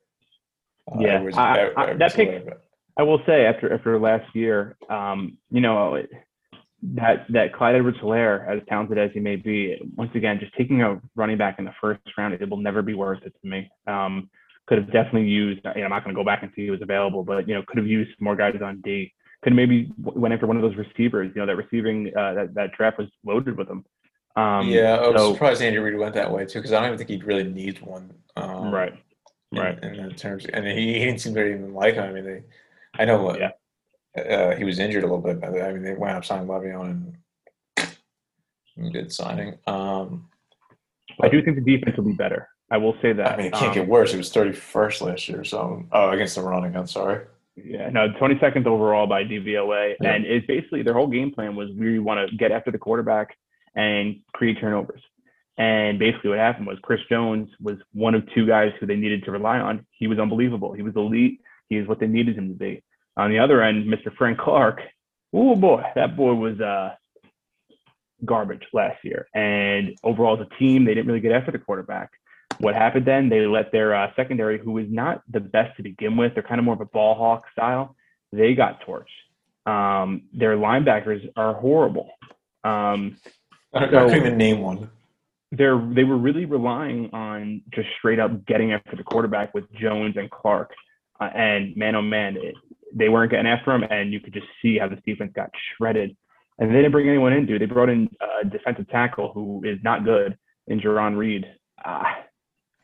Uh, 0.90 0.98
Yeah, 1.00 1.22
I- 1.36 1.40
I- 1.42 1.58
everyone's 1.60 1.98
that 1.98 2.14
pick- 2.14 2.28
it. 2.28 2.60
I 2.98 3.02
will 3.04 3.20
say 3.26 3.46
after 3.46 3.72
after 3.72 3.98
last 3.98 4.34
year, 4.34 4.76
um, 4.88 5.38
you 5.50 5.60
know, 5.60 5.94
it- 5.96 6.10
that 6.84 7.26
that 7.28 7.52
Clyde 7.52 7.76
Edwards-Helaire, 7.76 8.44
as 8.48 8.60
talented 8.68 8.98
as 8.98 9.12
he 9.12 9.20
may 9.20 9.36
be, 9.36 9.80
once 9.94 10.10
again, 10.16 10.40
just 10.40 10.52
taking 10.54 10.82
a 10.82 11.00
running 11.14 11.38
back 11.38 11.60
in 11.60 11.64
the 11.64 11.72
first 11.80 12.00
round, 12.18 12.34
it 12.34 12.48
will 12.50 12.56
never 12.56 12.82
be 12.82 12.92
worth 12.94 13.22
it 13.24 13.32
to 13.40 13.48
me. 13.48 13.70
Um, 13.86 14.28
could 14.66 14.78
have 14.78 14.90
definitely 14.90 15.28
used. 15.28 15.60
You 15.64 15.80
know, 15.80 15.84
I'm 15.84 15.90
not 15.90 16.02
going 16.02 16.14
to 16.14 16.20
go 16.20 16.24
back 16.24 16.42
and 16.42 16.50
see 16.56 16.66
who 16.66 16.72
was 16.72 16.82
available, 16.82 17.22
but 17.22 17.46
you 17.48 17.54
know, 17.54 17.62
could 17.68 17.78
have 17.78 17.86
used 17.86 18.10
more 18.20 18.34
guys 18.34 18.60
on 18.60 18.80
D. 18.80 19.12
Could 19.42 19.52
have 19.52 19.56
maybe 19.56 19.92
went 19.96 20.34
after 20.34 20.48
one 20.48 20.56
of 20.56 20.62
those 20.62 20.74
receivers. 20.74 21.30
You 21.36 21.40
know, 21.42 21.46
that 21.46 21.56
receiving 21.56 22.12
uh, 22.16 22.34
that 22.34 22.54
that 22.54 22.72
draft 22.72 22.98
was 22.98 23.08
loaded 23.24 23.56
with 23.56 23.68
them. 23.68 23.84
Um, 24.34 24.68
yeah, 24.68 24.96
I 24.96 25.08
was 25.08 25.20
so- 25.20 25.32
surprised 25.34 25.62
Andy 25.62 25.78
Reid 25.78 25.96
went 25.96 26.14
that 26.14 26.32
way 26.32 26.46
too, 26.46 26.58
because 26.58 26.72
I 26.72 26.80
don't 26.80 26.86
even 26.94 26.98
think 26.98 27.10
he 27.10 27.24
really 27.24 27.44
needs 27.44 27.80
one. 27.80 28.12
Um, 28.36 28.72
right. 28.74 28.94
Right. 29.54 29.78
In, 29.84 29.94
in 29.96 30.14
terms, 30.16 30.46
and 30.46 30.66
he, 30.66 30.94
he 30.94 30.98
didn't 31.04 31.20
seem 31.20 31.34
to 31.34 31.46
even 31.46 31.74
like 31.74 31.94
him. 31.94 32.04
I 32.04 32.12
mean, 32.12 32.24
they, 32.24 32.42
I 32.98 33.04
know 33.04 33.22
what, 33.22 33.40
Yeah. 33.40 33.50
uh, 34.22 34.56
he 34.56 34.64
was 34.64 34.78
injured 34.78 35.04
a 35.04 35.06
little 35.06 35.20
bit, 35.22 35.40
but 35.40 35.48
I 35.60 35.72
mean, 35.72 35.82
they 35.82 35.94
wound 35.94 36.16
up 36.18 36.24
signing 36.24 36.46
Le'Veon 36.48 37.14
and 38.76 38.92
good 38.92 39.12
signing. 39.12 39.58
Um, 39.66 40.28
I 41.22 41.28
do 41.28 41.42
think 41.42 41.62
the 41.62 41.76
defense 41.76 41.96
will 41.96 42.04
be 42.04 42.12
better. 42.12 42.48
I 42.70 42.78
will 42.78 42.96
say 43.02 43.12
that. 43.12 43.32
I 43.32 43.36
mean, 43.36 43.46
it 43.46 43.52
can't 43.52 43.68
Um, 43.68 43.74
get 43.74 43.86
worse. 43.88 44.14
It 44.14 44.18
was 44.18 44.30
31st 44.32 45.02
last 45.02 45.28
year, 45.28 45.44
so 45.44 45.84
oh, 45.92 46.10
against 46.10 46.36
the 46.36 46.42
running. 46.42 46.74
I'm 46.74 46.86
sorry. 46.86 47.26
Yeah, 47.54 47.90
no, 47.90 48.08
22nd 48.18 48.66
overall 48.66 49.06
by 49.06 49.24
DVOA, 49.24 49.96
Yeah. 50.00 50.14
and 50.14 50.24
it's 50.24 50.46
basically 50.46 50.82
their 50.82 50.94
whole 50.94 51.06
game 51.08 51.32
plan 51.32 51.54
was 51.54 51.70
we 51.72 51.98
want 51.98 52.30
to 52.30 52.34
get 52.36 52.50
after 52.50 52.70
the 52.70 52.78
quarterback 52.78 53.36
and 53.74 54.20
create 54.32 54.58
turnovers. 54.58 55.02
And 55.58 55.98
basically, 55.98 56.30
what 56.30 56.38
happened 56.38 56.66
was 56.66 56.78
Chris 56.82 57.00
Jones 57.10 57.50
was 57.60 57.76
one 57.92 58.14
of 58.14 58.26
two 58.34 58.46
guys 58.46 58.72
who 58.80 58.86
they 58.86 58.96
needed 58.96 59.22
to 59.24 59.30
rely 59.30 59.58
on. 59.60 59.84
He 59.90 60.06
was 60.06 60.18
unbelievable. 60.18 60.72
He 60.72 60.80
was 60.80 60.96
elite. 60.96 61.40
He 61.72 61.78
is 61.78 61.88
what 61.88 62.00
they 62.00 62.06
needed 62.06 62.36
him 62.36 62.48
to 62.48 62.54
be. 62.54 62.82
On 63.16 63.30
the 63.30 63.38
other 63.38 63.62
end, 63.62 63.86
Mr. 63.86 64.14
Frank 64.14 64.38
Clark, 64.38 64.80
oh 65.32 65.56
boy, 65.56 65.82
that 65.94 66.16
boy 66.18 66.34
was 66.34 66.60
uh, 66.60 66.94
garbage 68.26 68.62
last 68.74 68.98
year. 69.04 69.26
And 69.34 69.96
overall, 70.04 70.38
as 70.38 70.46
a 70.46 70.58
team, 70.58 70.84
they 70.84 70.92
didn't 70.92 71.06
really 71.06 71.20
get 71.20 71.32
after 71.32 71.50
the 71.50 71.58
quarterback. 71.58 72.10
What 72.58 72.74
happened 72.74 73.06
then? 73.06 73.30
They 73.30 73.46
let 73.46 73.72
their 73.72 73.94
uh, 73.94 74.12
secondary, 74.14 74.58
who 74.58 74.76
is 74.76 74.86
not 74.90 75.22
the 75.30 75.40
best 75.40 75.74
to 75.78 75.82
begin 75.82 76.18
with, 76.18 76.34
they're 76.34 76.42
kind 76.42 76.58
of 76.58 76.66
more 76.66 76.74
of 76.74 76.80
a 76.82 76.84
ball 76.86 77.14
hawk 77.14 77.44
style. 77.52 77.96
They 78.32 78.54
got 78.54 78.84
torched. 78.86 79.06
Um, 79.64 80.24
their 80.34 80.58
linebackers 80.58 81.26
are 81.36 81.54
horrible. 81.54 82.10
Um, 82.64 83.16
I, 83.74 83.86
don't, 83.86 83.94
I 83.94 83.98
So- 84.00 84.08
couldn't 84.08 84.26
even 84.26 84.36
name 84.36 84.60
one. 84.60 84.90
they're 85.52 85.78
they 85.94 86.04
were 86.04 86.18
really 86.18 86.44
relying 86.44 87.08
on 87.14 87.62
just 87.74 87.88
straight 87.98 88.18
up 88.20 88.44
getting 88.46 88.72
after 88.72 88.94
the 88.96 89.02
quarterback 89.02 89.54
with 89.54 89.64
Jones 89.72 90.16
and 90.18 90.30
Clark, 90.30 90.70
uh, 91.22 91.36
and 91.36 91.76
man 91.76 91.94
oh 91.94 92.02
man, 92.02 92.36
it, 92.36 92.54
they 92.94 93.08
weren't 93.08 93.30
getting 93.30 93.46
after 93.46 93.72
him, 93.72 93.84
and 93.84 94.12
you 94.12 94.20
could 94.20 94.32
just 94.32 94.46
see 94.60 94.78
how 94.78 94.88
this 94.88 94.98
defense 95.06 95.32
got 95.34 95.50
shredded. 95.76 96.16
And 96.58 96.70
they 96.70 96.76
didn't 96.76 96.92
bring 96.92 97.08
anyone 97.08 97.32
in, 97.32 97.46
dude. 97.46 97.60
They 97.60 97.66
brought 97.66 97.88
in 97.88 98.08
a 98.20 98.46
defensive 98.46 98.88
tackle 98.88 99.32
who 99.32 99.62
is 99.64 99.78
not 99.82 100.04
good 100.04 100.36
in 100.66 100.80
Jarran 100.80 101.16
Reed. 101.16 101.46
Uh, 101.84 102.02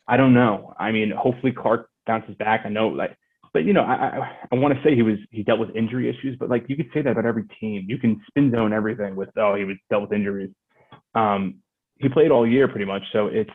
I 0.07 0.17
don't 0.17 0.35
know. 0.35 0.75
I 0.79 0.91
mean, 0.91 1.13
hopefully 1.17 1.53
Clark 1.53 1.91
bounces 2.07 2.35
back. 2.37 2.63
I 2.65 2.71
know, 2.71 2.89
like, 2.89 3.17
but 3.53 3.65
you 3.65 3.75
know, 3.75 3.83
I 3.83 3.95
I, 3.95 4.37
I 4.53 4.55
want 4.57 4.75
to 4.75 4.83
say 4.83 4.95
he 4.95 5.03
was 5.03 5.19
he 5.31 5.43
dealt 5.43 5.61
with 5.61 5.77
injury 5.77 6.09
issues, 6.09 6.37
but 6.39 6.49
like 6.49 6.65
you 6.69 6.77
could 6.77 6.89
say 6.95 7.03
that 7.03 7.11
about 7.11 7.27
every 7.27 7.45
team. 7.61 7.85
You 7.87 7.99
can 7.99 8.21
spin 8.29 8.51
zone 8.51 8.73
everything 8.73 9.17
with 9.17 9.29
oh 9.37 9.55
he 9.55 9.65
was 9.65 9.77
dealt 9.91 10.03
with 10.03 10.13
injuries. 10.13 10.51
Um, 11.15 11.57
he 11.99 12.09
played 12.09 12.31
all 12.31 12.47
year 12.47 12.69
pretty 12.69 12.87
much. 12.87 13.03
So 13.13 13.27
it's 13.27 13.51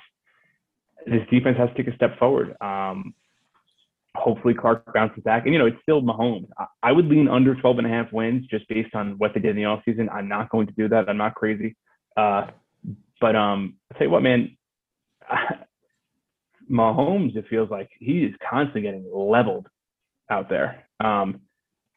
this 1.05 1.21
defense 1.31 1.57
has 1.57 1.69
to 1.69 1.75
take 1.75 1.91
a 1.91 1.95
step 1.95 2.17
forward. 2.19 2.55
Um, 2.61 3.13
hopefully 4.15 4.53
Clark 4.53 4.93
bounces 4.93 5.24
back. 5.24 5.46
And 5.46 5.53
you 5.53 5.60
know, 5.60 5.65
it's 5.65 5.82
still 5.82 6.01
Mahomes. 6.01 6.48
I, 6.58 6.65
I 6.84 6.91
would 6.91 7.08
lean 7.08 7.27
under 7.27 7.55
12 7.55 7.79
and 7.79 7.88
a 7.88 7.89
half 7.89 8.12
wins 8.12 8.46
just 8.48 8.67
based 8.67 8.93
on 8.96 9.17
what 9.17 9.34
they 9.34 9.39
did 9.39 9.58
in 9.58 9.63
the 9.63 9.63
offseason. 9.63 10.12
I'm 10.12 10.27
not 10.27 10.50
going 10.50 10.67
to 10.67 10.74
do 10.74 10.88
that. 10.89 11.10
I'm 11.10 11.17
not 11.17 11.36
crazy. 11.36 11.75
Uh, 12.15 12.48
but 13.20 13.36
um, 13.36 13.75
I'll 13.91 13.98
tell 13.98 14.08
you 14.08 14.12
what, 14.12 14.24
man, 14.24 14.55
Mahomes, 16.72 17.36
it 17.36 17.46
feels 17.50 17.70
like 17.70 17.89
he 18.00 18.24
is 18.24 18.34
constantly 18.50 18.82
getting 18.82 19.10
leveled 19.13 19.67
out 20.29 20.50
there. 20.50 20.86
Um, 21.00 21.41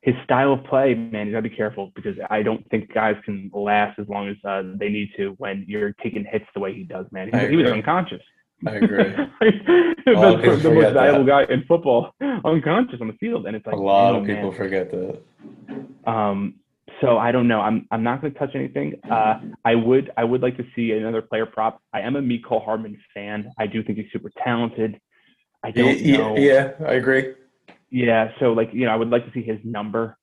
his 0.03 0.15
style 0.23 0.53
of 0.53 0.65
play, 0.65 0.95
man, 0.95 1.27
you 1.27 1.33
gotta 1.33 1.49
be 1.49 1.55
careful 1.55 1.91
because 1.97 2.17
I 2.31 2.43
don't 2.43 2.69
think 2.71 2.95
guys 2.95 3.17
can 3.25 3.51
last 3.53 3.99
as 3.99 4.09
long 4.09 4.29
as 4.29 4.37
uh, 4.45 4.63
they 4.79 4.89
need 4.89 5.11
to 5.17 5.35
when 5.39 5.65
you're 5.67 5.95
taking 6.03 6.25
hits 6.25 6.45
the 6.55 6.61
way 6.61 6.73
he 6.73 6.85
does, 6.85 7.07
man. 7.11 7.31
He, 7.33 7.49
he 7.49 7.57
was 7.57 7.67
unconscious. 7.67 8.23
I 8.67 8.71
agree. 8.77 8.97
the, 9.41 9.95
A 10.07 10.13
lot 10.13 10.35
of 10.35 10.43
best- 10.43 10.43
people 10.43 10.57
the 10.59 10.71
most 10.83 10.93
valuable 10.95 11.25
that. 11.25 11.49
guy 11.49 11.53
in 11.55 11.65
football, 11.65 12.15
unconscious 12.45 13.01
on 13.01 13.09
the 13.09 13.13
field, 13.15 13.47
and 13.47 13.55
it's 13.57 13.67
like 13.67 13.75
a 13.75 13.79
lot 13.79 14.15
oh, 14.15 14.21
of 14.21 14.27
people 14.27 14.51
man. 14.51 14.59
forget 14.59 14.91
that. 14.91 15.21
Um, 16.07 16.55
so 17.01 17.19
I 17.19 17.33
don't 17.33 17.49
know. 17.49 17.61
I'm 17.61 17.87
I'm 17.91 18.03
not 18.03 18.21
going 18.23 18.33
to 18.33 18.39
touch 18.39 18.55
anything. 18.55 18.95
Uh, 19.11 19.41
I 19.65 19.75
would 19.75 20.11
I 20.17 20.25
would 20.25 20.41
like 20.41 20.57
to 20.57 20.65
see 20.75 20.93
another 20.93 21.21
player 21.21 21.45
prop. 21.45 21.83
I 21.93 22.01
am 22.01 22.17
a 22.17 22.23
Mecole 22.23 22.65
Hardman 22.65 22.97
fan. 23.13 23.53
I 23.59 23.67
do 23.67 23.83
think 23.83 23.99
he's 23.99 24.11
super 24.13 24.31
talented. 24.43 24.99
I 25.63 25.71
don't 25.73 25.99
Yeah, 25.99 26.17
know. 26.17 26.37
yeah, 26.37 26.71
I 26.87 26.95
agree. 26.95 27.35
Yeah, 27.91 28.31
so 28.41 28.53
like 28.53 28.71
you 28.73 28.87
know, 28.87 28.93
I 28.93 28.97
would 28.97 29.11
like 29.11 29.27
to 29.27 29.33
see 29.33 29.43
his 29.43 29.59
number, 29.65 30.17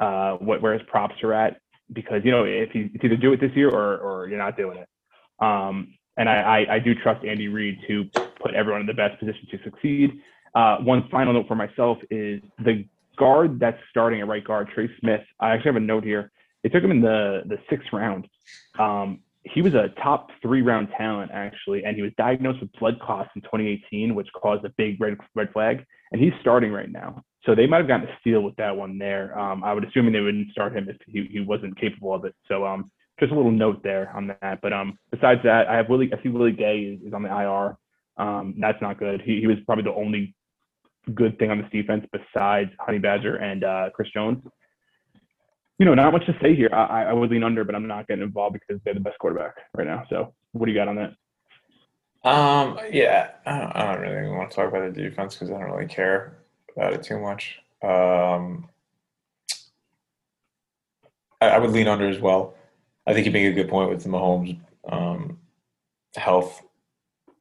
uh, 0.00 0.32
what 0.34 0.60
where 0.62 0.72
his 0.72 0.82
props 0.88 1.14
are 1.22 1.32
at, 1.32 1.60
because 1.92 2.22
you 2.24 2.30
know 2.32 2.44
if 2.44 2.70
he 2.72 2.90
it's 2.94 3.04
either 3.04 3.16
do 3.16 3.32
it 3.32 3.40
this 3.40 3.52
year 3.54 3.70
or 3.70 3.98
or 3.98 4.28
you're 4.28 4.38
not 4.38 4.56
doing 4.56 4.78
it. 4.78 4.88
Um, 5.44 5.94
and 6.16 6.28
I, 6.28 6.66
I, 6.68 6.74
I 6.74 6.78
do 6.78 6.94
trust 6.94 7.24
Andy 7.24 7.48
Reid 7.48 7.78
to 7.88 8.04
put 8.40 8.54
everyone 8.54 8.80
in 8.80 8.86
the 8.86 8.94
best 8.94 9.18
position 9.18 9.46
to 9.50 9.58
succeed. 9.64 10.20
Uh, 10.54 10.78
one 10.78 11.08
final 11.10 11.32
note 11.32 11.46
for 11.48 11.54
myself 11.54 11.98
is 12.10 12.40
the 12.64 12.86
guard 13.16 13.58
that's 13.58 13.78
starting 13.90 14.20
at 14.20 14.28
right 14.28 14.44
guard, 14.44 14.68
Trey 14.74 14.88
Smith. 15.00 15.22
I 15.40 15.50
actually 15.50 15.70
have 15.70 15.76
a 15.76 15.80
note 15.80 16.04
here. 16.04 16.30
They 16.62 16.68
took 16.68 16.82
him 16.82 16.90
in 16.90 17.00
the 17.00 17.42
the 17.46 17.58
sixth 17.68 17.88
round. 17.92 18.26
Um, 18.78 19.20
he 19.44 19.62
was 19.62 19.74
a 19.74 19.88
top 20.02 20.30
three 20.42 20.62
round 20.62 20.88
talent 20.96 21.30
actually, 21.32 21.84
and 21.84 21.94
he 21.94 22.02
was 22.02 22.12
diagnosed 22.18 22.60
with 22.60 22.72
blood 22.72 22.98
clots 23.00 23.30
in 23.36 23.42
2018, 23.42 24.14
which 24.14 24.28
caused 24.34 24.64
a 24.64 24.70
big 24.70 25.00
red 25.00 25.16
red 25.34 25.52
flag. 25.52 25.84
And 26.12 26.20
he's 26.20 26.32
starting 26.40 26.72
right 26.72 26.90
now, 26.90 27.22
so 27.44 27.54
they 27.54 27.66
might 27.66 27.78
have 27.78 27.88
gotten 27.88 28.08
a 28.08 28.16
steal 28.20 28.42
with 28.42 28.56
that 28.56 28.76
one 28.76 28.98
there. 28.98 29.38
Um, 29.38 29.62
I 29.64 29.72
would 29.72 29.84
assume 29.84 30.10
they 30.12 30.20
wouldn't 30.20 30.50
start 30.50 30.76
him 30.76 30.88
if 30.88 30.96
he, 31.06 31.28
he 31.30 31.40
wasn't 31.40 31.78
capable 31.78 32.14
of 32.14 32.24
it. 32.24 32.34
So 32.48 32.64
um, 32.64 32.90
just 33.18 33.32
a 33.32 33.34
little 33.34 33.50
note 33.50 33.82
there 33.82 34.12
on 34.14 34.28
that. 34.28 34.60
But 34.62 34.72
um, 34.72 34.98
besides 35.10 35.40
that, 35.44 35.68
I 35.68 35.76
have 35.76 35.88
Willie. 35.88 36.12
I 36.12 36.22
see 36.22 36.28
Willie 36.28 36.52
Gay 36.52 36.98
is, 37.00 37.08
is 37.08 37.12
on 37.12 37.22
the 37.22 37.28
IR. 37.28 37.76
Um, 38.18 38.54
that's 38.58 38.80
not 38.80 38.98
good. 38.98 39.20
He 39.22 39.40
he 39.40 39.46
was 39.46 39.56
probably 39.66 39.84
the 39.84 39.94
only 39.94 40.34
good 41.14 41.38
thing 41.38 41.50
on 41.50 41.58
this 41.58 41.70
defense 41.70 42.04
besides 42.12 42.70
Honey 42.80 42.98
Badger 42.98 43.36
and 43.36 43.62
uh, 43.62 43.90
Chris 43.94 44.08
Jones 44.12 44.42
you 45.78 45.84
know, 45.84 45.94
not 45.94 46.12
much 46.12 46.24
to 46.26 46.36
say 46.40 46.54
here. 46.54 46.70
I, 46.72 47.04
I 47.04 47.12
would 47.12 47.30
lean 47.30 47.44
under, 47.44 47.64
but 47.64 47.74
I'm 47.74 47.86
not 47.86 48.08
getting 48.08 48.24
involved 48.24 48.54
because 48.54 48.80
they're 48.84 48.94
the 48.94 49.00
best 49.00 49.18
quarterback 49.18 49.56
right 49.74 49.86
now. 49.86 50.04
So, 50.08 50.34
what 50.52 50.66
do 50.66 50.72
you 50.72 50.78
got 50.78 50.88
on 50.88 50.96
that? 50.96 51.10
Um, 52.28 52.78
yeah, 52.90 53.32
I 53.44 53.58
don't, 53.58 53.76
I 53.76 53.92
don't 53.92 54.00
really 54.00 54.30
want 54.30 54.50
to 54.50 54.56
talk 54.56 54.68
about 54.68 54.94
the 54.94 55.02
defense 55.02 55.34
because 55.34 55.50
I 55.50 55.60
don't 55.60 55.70
really 55.70 55.86
care 55.86 56.38
about 56.74 56.94
it 56.94 57.02
too 57.02 57.20
much. 57.20 57.58
Um, 57.82 58.68
I, 61.40 61.48
I 61.50 61.58
would 61.58 61.70
lean 61.70 61.88
under 61.88 62.08
as 62.08 62.20
well. 62.20 62.54
I 63.06 63.14
think 63.14 63.26
you 63.26 63.32
make 63.32 63.46
a 63.46 63.52
good 63.52 63.68
point 63.68 63.90
with 63.90 64.02
the 64.02 64.08
Mahomes 64.08 64.58
um, 64.88 65.38
health 66.16 66.62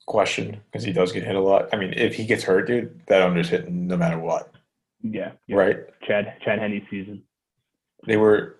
question 0.06 0.62
because 0.72 0.84
he 0.84 0.94
does 0.94 1.12
get 1.12 1.24
hit 1.24 1.36
a 1.36 1.42
lot. 1.42 1.70
I 1.74 1.78
mean, 1.78 1.94
if 1.94 2.16
he 2.16 2.26
gets 2.26 2.44
hurt, 2.44 2.68
dude, 2.68 3.02
that 3.08 3.22
under's 3.22 3.50
hitting 3.50 3.88
no 3.88 3.98
matter 3.98 4.20
what. 4.20 4.52
Yeah, 5.02 5.32
yeah. 5.48 5.56
Right? 5.56 5.78
Chad 6.08 6.36
Chad 6.44 6.60
Henne 6.60 6.86
season. 6.90 7.24
They 8.06 8.18
were 8.18 8.58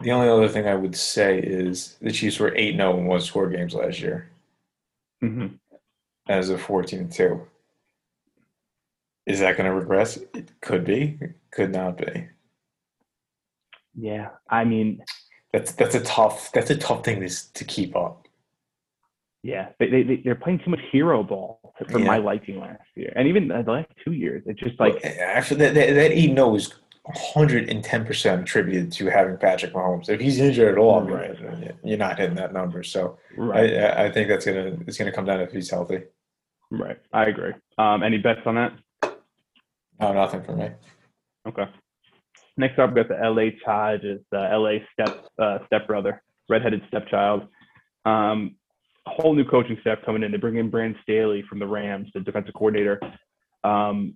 the 0.00 0.12
only 0.12 0.28
other 0.28 0.48
thing 0.48 0.66
I 0.66 0.74
would 0.74 0.96
say 0.96 1.38
is 1.38 1.96
the 2.00 2.12
Chiefs 2.12 2.38
were 2.38 2.54
8 2.54 2.76
0 2.76 2.98
in 2.98 3.06
one 3.06 3.20
score 3.20 3.48
games 3.48 3.74
last 3.74 4.00
year 4.00 4.30
Mm-hmm. 5.22 5.48
as 6.28 6.48
of 6.48 6.62
14 6.62 7.10
2. 7.10 7.46
Is 9.26 9.40
that 9.40 9.56
going 9.58 9.68
to 9.68 9.74
regress? 9.76 10.16
It 10.16 10.50
could 10.62 10.84
be, 10.84 11.18
it 11.20 11.34
could 11.50 11.70
not 11.70 11.98
be. 11.98 12.28
Yeah, 13.94 14.30
I 14.48 14.64
mean, 14.64 15.02
That's 15.52 15.72
that's 15.72 15.94
a 15.94 16.00
tough 16.00 16.52
that's 16.52 16.70
a 16.70 16.76
tough 16.76 17.04
thing 17.04 17.20
to, 17.20 17.52
to 17.54 17.64
keep 17.64 17.96
up. 17.96 18.26
yeah, 19.42 19.70
they 19.78 19.88
they 19.90 20.02
they- 20.04 20.22
they're 20.24 20.34
playing 20.36 20.60
too 20.60 20.70
much 20.70 20.80
hero 20.92 21.22
ball 21.22 21.74
for 21.90 21.98
Yeah. 21.98 22.04
my 22.06 22.18
liking 22.18 22.60
last 22.60 22.82
year, 22.94 23.12
and 23.16 23.26
even 23.26 23.48
the 23.48 23.62
last 23.66 23.88
two 24.04 24.12
years. 24.12 24.42
It's 24.46 24.60
just 24.60 24.78
like 24.78 24.94
Like 24.94 25.04
actually, 25.18 25.58
that 25.60 25.74
that, 25.74 25.94
that 25.94 26.12
8 26.12 26.34
0 26.36 26.54
is 26.54 26.74
110 27.02 28.04
percent 28.04 28.42
attributed 28.42 28.92
to 28.92 29.06
having 29.06 29.36
Patrick 29.38 29.72
Mahomes. 29.72 30.08
If 30.08 30.20
he's 30.20 30.38
injured 30.38 30.72
at 30.72 30.78
all, 30.78 31.00
Right. 31.02 31.36
you're 31.82 31.98
not 31.98 32.18
hitting 32.18 32.36
that 32.36 32.52
number. 32.52 32.82
So 32.84 33.18
right, 33.36 33.74
I 33.74 33.86
I 33.86 34.04
I 34.04 34.10
think 34.12 34.28
that's 34.28 34.44
gonna 34.44 34.76
it's 34.86 34.98
gonna 34.98 35.10
come 35.12 35.24
down 35.24 35.40
if 35.40 35.50
he's 35.50 35.70
healthy. 35.70 36.02
right. 36.70 36.98
I 37.12 37.24
agree. 37.24 37.54
Um, 37.78 38.02
any 38.04 38.18
bets 38.18 38.42
on 38.46 38.54
that? 38.54 38.72
No, 40.00 40.12
nothing 40.12 40.42
for 40.44 40.52
me. 40.54 40.70
Okay. 41.48 41.66
Next 42.60 42.78
up, 42.78 42.90
we 42.90 42.96
got 42.96 43.08
the 43.08 43.14
LA 43.14 43.58
Chargers, 43.64 44.20
the 44.30 44.36
LA 44.36 44.84
step 44.92 45.24
uh, 45.38 45.58
stepbrother, 45.64 46.22
redheaded 46.46 46.82
stepchild. 46.88 47.48
Um, 48.04 48.56
whole 49.06 49.34
new 49.34 49.46
coaching 49.46 49.78
staff 49.80 49.98
coming 50.04 50.22
in. 50.22 50.30
They 50.30 50.36
bring 50.36 50.56
in 50.56 50.68
Brandon 50.68 51.00
Staley 51.02 51.42
from 51.48 51.58
the 51.58 51.66
Rams, 51.66 52.08
the 52.12 52.20
defensive 52.20 52.52
coordinator. 52.52 53.00
Um, 53.64 54.14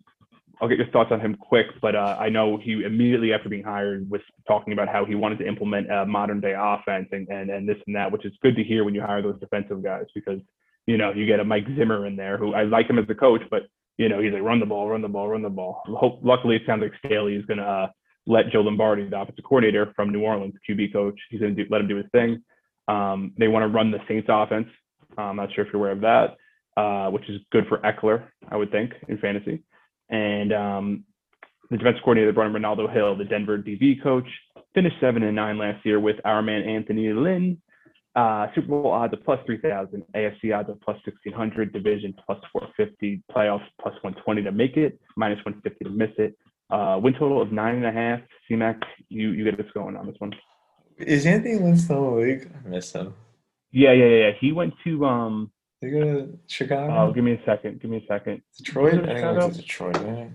I'll 0.60 0.68
get 0.68 0.76
your 0.76 0.88
thoughts 0.88 1.10
on 1.10 1.20
him 1.20 1.34
quick, 1.34 1.68
but 1.80 1.96
uh, 1.96 2.18
I 2.20 2.28
know 2.28 2.58
he 2.62 2.84
immediately 2.84 3.32
after 3.32 3.48
being 3.48 3.64
hired 3.64 4.10
was 4.10 4.20
talking 4.46 4.74
about 4.74 4.88
how 4.88 5.06
he 5.06 5.14
wanted 5.14 5.38
to 5.38 5.48
implement 5.48 5.90
a 5.90 6.04
modern 6.04 6.40
day 6.40 6.54
offense 6.56 7.08
and, 7.12 7.26
and, 7.28 7.48
and 7.48 7.66
this 7.66 7.78
and 7.86 7.96
that, 7.96 8.12
which 8.12 8.26
is 8.26 8.32
good 8.42 8.56
to 8.56 8.62
hear 8.62 8.84
when 8.84 8.94
you 8.94 9.00
hire 9.00 9.22
those 9.22 9.40
defensive 9.40 9.82
guys 9.82 10.04
because, 10.14 10.40
you 10.86 10.98
know, 10.98 11.12
you 11.12 11.24
get 11.24 11.40
a 11.40 11.44
Mike 11.44 11.66
Zimmer 11.78 12.06
in 12.06 12.14
there 12.14 12.36
who 12.36 12.52
I 12.52 12.64
like 12.64 12.90
him 12.90 12.98
as 12.98 13.06
a 13.08 13.14
coach, 13.14 13.40
but, 13.50 13.62
you 13.96 14.10
know, 14.10 14.20
he's 14.20 14.34
like, 14.34 14.42
run 14.42 14.60
the 14.60 14.66
ball, 14.66 14.90
run 14.90 15.00
the 15.00 15.08
ball, 15.08 15.28
run 15.28 15.42
the 15.42 15.48
ball. 15.48 15.82
Hope, 15.86 16.20
luckily, 16.22 16.56
it 16.56 16.62
sounds 16.66 16.82
like 16.82 16.92
Staley 17.04 17.36
is 17.36 17.46
going 17.46 17.58
to 17.58 17.64
uh, 17.64 17.86
let 18.26 18.50
Joe 18.50 18.60
Lombardi, 18.60 19.08
the 19.08 19.20
offensive 19.20 19.44
coordinator 19.44 19.92
from 19.94 20.10
New 20.10 20.22
Orleans, 20.22 20.54
QB 20.68 20.92
coach, 20.92 21.18
he's 21.30 21.40
going 21.40 21.54
to 21.56 21.64
let 21.70 21.80
him 21.80 21.88
do 21.88 21.96
his 21.96 22.06
thing. 22.12 22.42
Um, 22.88 23.32
they 23.38 23.48
want 23.48 23.62
to 23.62 23.68
run 23.68 23.90
the 23.90 23.98
Saints 24.08 24.28
offense. 24.30 24.68
Uh, 25.16 25.22
I'm 25.22 25.36
not 25.36 25.52
sure 25.54 25.64
if 25.64 25.72
you're 25.72 25.80
aware 25.80 25.92
of 25.92 26.00
that, 26.00 26.36
uh, 26.80 27.10
which 27.10 27.28
is 27.28 27.40
good 27.52 27.66
for 27.68 27.78
Ekeler, 27.78 28.24
I 28.48 28.56
would 28.56 28.70
think, 28.70 28.92
in 29.08 29.18
fantasy. 29.18 29.62
And 30.10 30.52
um, 30.52 31.04
the 31.70 31.76
defensive 31.76 32.02
coordinator 32.02 32.32
brought 32.32 32.48
in 32.48 32.52
Renaldo 32.52 32.88
Hill, 32.88 33.16
the 33.16 33.24
Denver 33.24 33.58
DB 33.58 34.02
coach, 34.02 34.28
finished 34.74 34.96
seven 35.00 35.22
and 35.22 35.36
nine 35.36 35.58
last 35.58 35.84
year 35.84 36.00
with 36.00 36.16
our 36.24 36.42
man 36.42 36.62
Anthony 36.62 37.12
Lynn. 37.12 37.60
Uh, 38.16 38.46
Super 38.54 38.68
Bowl 38.68 38.90
odds 38.92 39.12
of 39.12 39.24
plus 39.24 39.40
3,000, 39.44 40.02
AFC 40.14 40.56
odds 40.56 40.70
of 40.70 40.80
plus 40.80 40.96
1,600, 41.04 41.72
division 41.72 42.14
plus 42.24 42.38
450, 42.52 43.22
playoffs 43.30 43.66
plus 43.80 43.94
120 44.02 44.42
to 44.42 44.52
make 44.52 44.76
it, 44.76 45.00
minus 45.16 45.38
150 45.44 45.84
to 45.84 45.90
miss 45.90 46.10
it. 46.18 46.36
Uh, 46.74 46.98
win 46.98 47.12
total 47.14 47.40
of 47.40 47.52
nine 47.52 47.76
and 47.76 47.86
a 47.86 47.92
half. 47.92 48.20
CMAC, 48.50 48.82
you, 49.08 49.30
you 49.30 49.44
get 49.44 49.58
us 49.60 49.70
going 49.74 49.96
on 49.96 50.06
this 50.06 50.16
one. 50.18 50.32
Is 50.98 51.24
Anthony 51.24 51.54
Lynn 51.56 51.76
still 51.78 51.98
in 51.98 52.14
the 52.14 52.20
league? 52.26 52.50
I 52.64 52.68
miss 52.68 52.92
him. 52.92 53.14
Yeah, 53.70 53.92
yeah, 53.92 54.04
yeah. 54.06 54.26
yeah. 54.26 54.30
He 54.40 54.50
went 54.52 54.74
to, 54.84 55.06
um, 55.06 55.52
They 55.80 55.90
go 55.90 56.00
to 56.00 56.38
Chicago. 56.48 56.92
oh, 56.96 57.12
give 57.12 57.22
me 57.24 57.32
a 57.32 57.42
second. 57.44 57.80
Give 57.80 57.90
me 57.90 57.98
a 57.98 58.06
second. 58.06 58.42
Detroit. 58.58 58.94
I 59.08 59.14
think 59.14 59.38
it 59.38 59.52
to 59.52 59.60
Detroit. 59.60 59.96
Right? 59.98 60.30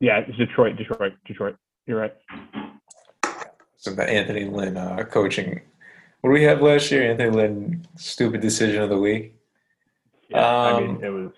Yeah, 0.00 0.18
it's 0.26 0.36
Detroit, 0.38 0.76
Detroit, 0.76 1.12
Detroit. 1.26 1.56
You're 1.86 2.00
right. 2.00 2.14
So 3.76 3.90
the 3.92 4.08
Anthony 4.08 4.44
Lynn 4.44 4.76
uh, 4.76 5.04
coaching. 5.04 5.60
What 6.20 6.30
do 6.30 6.34
we 6.34 6.42
have 6.44 6.60
last 6.62 6.90
year? 6.90 7.10
Anthony 7.10 7.30
Lynn 7.30 7.86
stupid 7.96 8.40
decision 8.40 8.82
of 8.82 8.88
the 8.90 8.98
week. 8.98 9.34
Yeah, 10.30 10.46
I 10.46 10.80
mean, 10.80 10.90
Um, 10.96 11.04
it 11.04 11.08
was. 11.10 11.32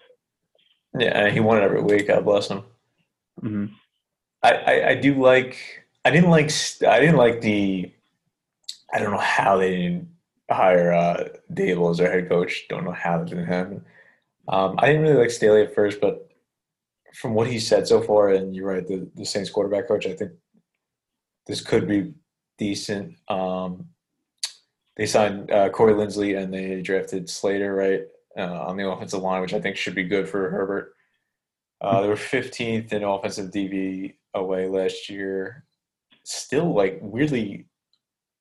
Yeah, 0.99 1.29
he 1.31 1.41
won 1.41 1.59
it 1.59 1.63
every 1.65 1.83
week. 1.83 2.07
God 2.09 2.25
bless 2.25 2.49
him. 2.49 2.63
mhm. 3.43 3.71
I, 4.43 4.53
I, 4.53 4.89
I 4.91 4.95
do 4.95 5.15
like. 5.15 5.57
I 6.05 6.11
didn't 6.11 6.31
like. 6.31 6.51
I 6.87 7.01
didn't 7.01 7.17
like 7.17 7.41
the. 7.41 7.93
I 8.93 8.99
don't 8.99 9.11
know 9.11 9.19
how 9.19 9.59
they 9.59 9.77
didn't 9.77 10.09
hire 10.51 10.93
uh, 10.93 11.29
Daboll 11.53 11.91
as 11.91 11.99
their 11.99 12.11
head 12.11 12.29
coach. 12.29 12.67
Don't 12.69 12.85
know 12.85 12.93
how 12.93 13.19
that 13.19 13.29
didn't 13.29 13.47
happen. 13.47 13.85
Um, 14.49 14.77
I 14.79 14.87
didn't 14.87 15.03
really 15.03 15.17
like 15.17 15.31
Staley 15.31 15.63
at 15.63 15.75
first, 15.75 16.01
but 16.01 16.31
from 17.15 17.35
what 17.35 17.49
he 17.49 17.59
said 17.59 17.87
so 17.87 18.01
far, 18.01 18.31
and 18.31 18.55
you're 18.55 18.69
right, 18.69 18.87
the, 18.87 19.09
the 19.15 19.27
Saints 19.27 19.51
quarterback 19.51 19.89
coach, 19.89 20.07
I 20.07 20.15
think 20.15 20.33
this 21.47 21.61
could 21.61 21.87
be 21.87 22.15
decent. 22.57 23.17
Um, 23.29 23.89
they 24.97 25.07
signed 25.07 25.51
uh, 25.51 25.69
Corey 25.71 25.95
Linsley 25.95 26.41
and 26.41 26.53
they 26.53 26.81
drafted 26.81 27.29
Slater 27.29 27.75
right 27.75 28.03
uh, 28.37 28.67
on 28.67 28.77
the 28.77 28.89
offensive 28.89 29.23
line, 29.23 29.41
which 29.41 29.55
I 29.55 29.61
think 29.61 29.77
should 29.77 29.95
be 29.95 30.05
good 30.05 30.29
for 30.29 30.51
Herbert. 30.51 30.95
Uh, 31.81 32.03
they 32.03 32.09
were 32.09 32.17
15th 32.17 32.93
in 32.93 33.05
offensive 33.05 33.51
DB 33.51 34.15
away 34.35 34.69
last 34.69 35.09
year. 35.09 35.65
Still, 36.25 36.75
like 36.75 36.99
weirdly, 37.03 37.67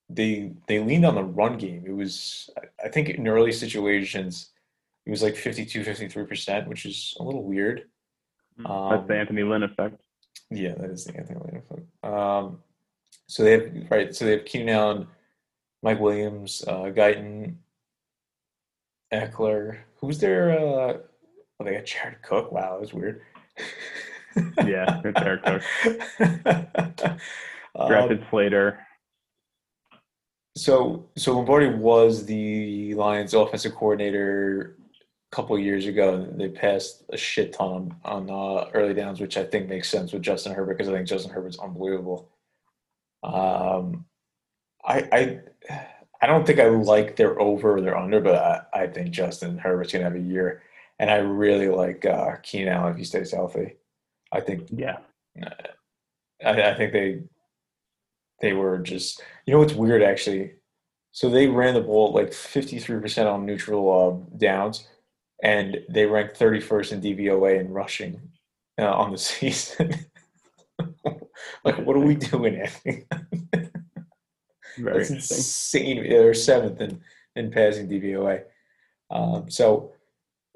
they 0.09 0.53
they 0.67 0.79
leaned 0.79 1.05
on 1.05 1.15
the 1.15 1.23
run 1.23 1.57
game. 1.57 1.83
It 1.85 1.93
was, 1.95 2.49
I 2.83 2.89
think, 2.89 3.09
in 3.09 3.27
early 3.27 3.51
situations, 3.51 4.51
it 5.05 5.09
was 5.11 5.23
like 5.23 5.35
52, 5.35 5.83
53 5.83 6.25
percent, 6.25 6.67
which 6.67 6.85
is 6.85 7.15
a 7.19 7.23
little 7.23 7.43
weird. 7.43 7.83
That's 8.57 8.69
Um, 8.69 9.07
the 9.07 9.15
Anthony 9.15 9.43
Lynn 9.43 9.63
effect. 9.63 10.01
yeah, 10.49 10.73
that 10.75 10.89
is 10.89 11.05
the 11.05 11.15
Anthony 11.17 11.39
Lynn 11.39 11.57
effect. 11.63 11.87
Um, 12.03 12.59
so 13.27 13.43
they 13.43 13.51
have 13.51 13.71
right. 13.91 14.13
So 14.15 14.25
they 14.25 14.31
have 14.31 14.45
Keenan 14.45 14.69
Allen, 14.75 15.07
Mike 15.83 15.99
Williams, 15.99 16.63
uh, 16.67 16.85
Guyton, 16.91 17.55
Ekeler. 19.13 19.77
Who's 20.01 20.19
their? 20.19 20.51
Uh, 20.51 20.97
oh, 21.59 21.63
they 21.63 21.73
got 21.73 21.85
Jared 21.85 22.21
Cook. 22.21 22.51
Wow, 22.51 22.71
that 22.73 22.81
was 22.81 22.93
weird. 22.93 23.21
Yeah, 24.65 25.01
it's 25.03 25.19
Jared 25.19 25.43
Cook. 25.43 27.17
Um, 27.75 27.87
Drafted 27.89 28.25
Slater. 28.31 28.79
so 30.55 31.05
so 31.15 31.35
Lombardi 31.35 31.69
was 31.69 32.25
the 32.25 32.95
Lions 32.95 33.35
offensive 33.35 33.75
coordinator 33.75 34.77
a 35.31 35.35
couple 35.35 35.59
years 35.59 35.85
ago, 35.85 36.25
they 36.35 36.49
passed 36.49 37.03
a 37.11 37.17
shit 37.17 37.53
ton 37.53 37.95
on, 38.05 38.29
on 38.29 38.59
uh, 38.59 38.69
early 38.73 38.93
downs, 38.93 39.19
which 39.19 39.37
I 39.37 39.43
think 39.43 39.67
makes 39.67 39.89
sense 39.89 40.13
with 40.13 40.21
Justin 40.21 40.53
Herbert 40.53 40.77
because 40.77 40.89
I 40.89 40.93
think 40.93 41.07
Justin 41.07 41.31
Herbert's 41.31 41.59
unbelievable. 41.59 42.29
Um, 43.23 44.05
I 44.85 45.07
I 45.11 45.39
I 46.21 46.27
don't 46.27 46.47
think 46.47 46.59
I 46.59 46.67
like 46.67 47.15
their 47.17 47.39
over 47.41 47.77
or 47.77 47.81
their 47.81 47.97
under, 47.97 48.21
but 48.21 48.35
I, 48.35 48.83
I 48.83 48.87
think 48.87 49.11
Justin 49.11 49.57
Herbert's 49.57 49.91
gonna 49.91 50.05
have 50.05 50.15
a 50.15 50.19
year, 50.19 50.63
and 50.97 51.09
I 51.09 51.17
really 51.17 51.67
like 51.67 52.05
uh, 52.05 52.37
Keenan 52.41 52.73
Allen 52.73 52.93
if 52.93 52.97
he 52.97 53.03
stays 53.03 53.31
healthy. 53.31 53.75
I 54.31 54.41
think 54.41 54.67
Yeah. 55.35 55.53
I, 56.45 56.71
I 56.71 56.73
think 56.75 56.93
they 56.93 57.21
they 58.41 58.53
were 58.53 58.77
just 58.79 59.21
you 59.45 59.53
know 59.53 59.59
what's 59.59 59.73
weird 59.73 60.03
actually. 60.03 60.53
So 61.11 61.29
they 61.29 61.47
ran 61.47 61.73
the 61.73 61.81
ball 61.81 62.13
like 62.13 62.29
53% 62.29 63.25
on 63.25 63.45
neutral 63.45 64.07
um, 64.07 64.27
downs, 64.37 64.87
and 65.41 65.79
they 65.89 66.05
ranked 66.05 66.37
31st 66.37 66.91
in 66.91 67.01
DVOA 67.01 67.59
in 67.59 67.71
rushing 67.71 68.21
uh, 68.79 68.93
on 68.93 69.11
the 69.11 69.17
season. 69.17 69.95
like, 71.63 71.77
what 71.79 71.95
are 71.95 72.01
we 72.01 72.15
doing, 72.15 72.63
That's 74.77 75.09
insane. 75.09 76.07
They're 76.07 76.33
seventh 76.35 76.81
in, 76.81 77.01
in 77.35 77.49
passing 77.49 77.89
DVOA. 77.89 78.43
Um, 79.09 79.49
so 79.49 79.93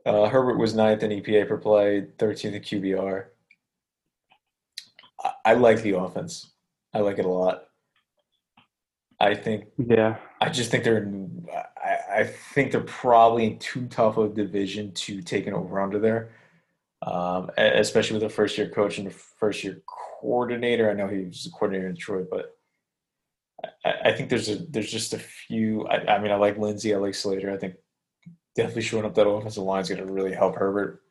uh, 0.06 0.28
Herbert 0.30 0.58
was 0.58 0.76
ninth 0.76 1.04
in 1.04 1.12
EPA 1.12 1.48
per 1.48 1.58
play, 1.58 2.06
13th 2.18 2.54
in 2.54 2.62
QBR. 2.62 3.26
I, 5.46 5.54
like 5.54 5.82
the 5.82 5.98
offense. 5.98 6.52
I 6.94 7.00
like 7.00 7.20
it 7.20 7.26
a 7.26 7.30
lot. 7.30 7.66
I 9.20 9.36
think 9.36 9.66
Yeah. 9.78 10.18
I 10.40 10.50
just 10.50 10.72
think 10.72 10.84
they're 10.84 11.04
in, 11.04 11.46
I, 11.84 12.22
I 12.22 12.24
think 12.24 12.72
they're 12.72 12.82
probably 12.82 13.46
in 13.46 13.60
too 13.60 13.86
tough 13.88 14.18
of 14.18 14.32
a 14.32 14.34
division 14.34 14.92
to 14.94 15.22
take 15.22 15.48
an 15.48 15.54
over 15.54 15.80
under 15.80 16.00
there. 16.00 16.32
Um, 17.04 17.50
especially 17.58 18.16
with 18.16 18.24
a 18.24 18.30
first 18.30 18.58
year 18.58 18.70
coach 18.70 19.00
and 19.00 19.08
a 19.08 19.12
first 19.12 19.64
year 19.64 19.82
coordinator. 20.22 20.90
I 20.90 20.94
know 20.94 21.08
he 21.08 21.26
was 21.26 21.46
a 21.48 21.52
coordinator 21.52 21.88
in 21.88 21.96
Detroit, 21.96 22.28
but 22.30 22.56
I, 23.84 23.94
I 24.06 24.12
think 24.14 24.30
there's 24.30 24.50
a 24.50 24.58
there's 24.58 24.92
just 24.92 25.14
a 25.14 25.20
few 25.20 25.88
I, 25.88 26.16
I 26.16 26.20
mean 26.20 26.32
I 26.32 26.36
like 26.36 26.58
Linsley, 26.58 26.94
I 26.94 26.98
like 26.98 27.16
Slater. 27.16 27.52
I 27.52 27.58
think 27.58 27.76
definitely 28.56 28.84
showing 28.84 29.06
up 29.06 29.16
that 29.16 29.28
offensive 29.28 29.64
line 29.64 29.82
is 29.82 29.90
gonna 29.90 30.06
really 30.06 30.34
help 30.34 30.56
Herbert. 30.56 31.02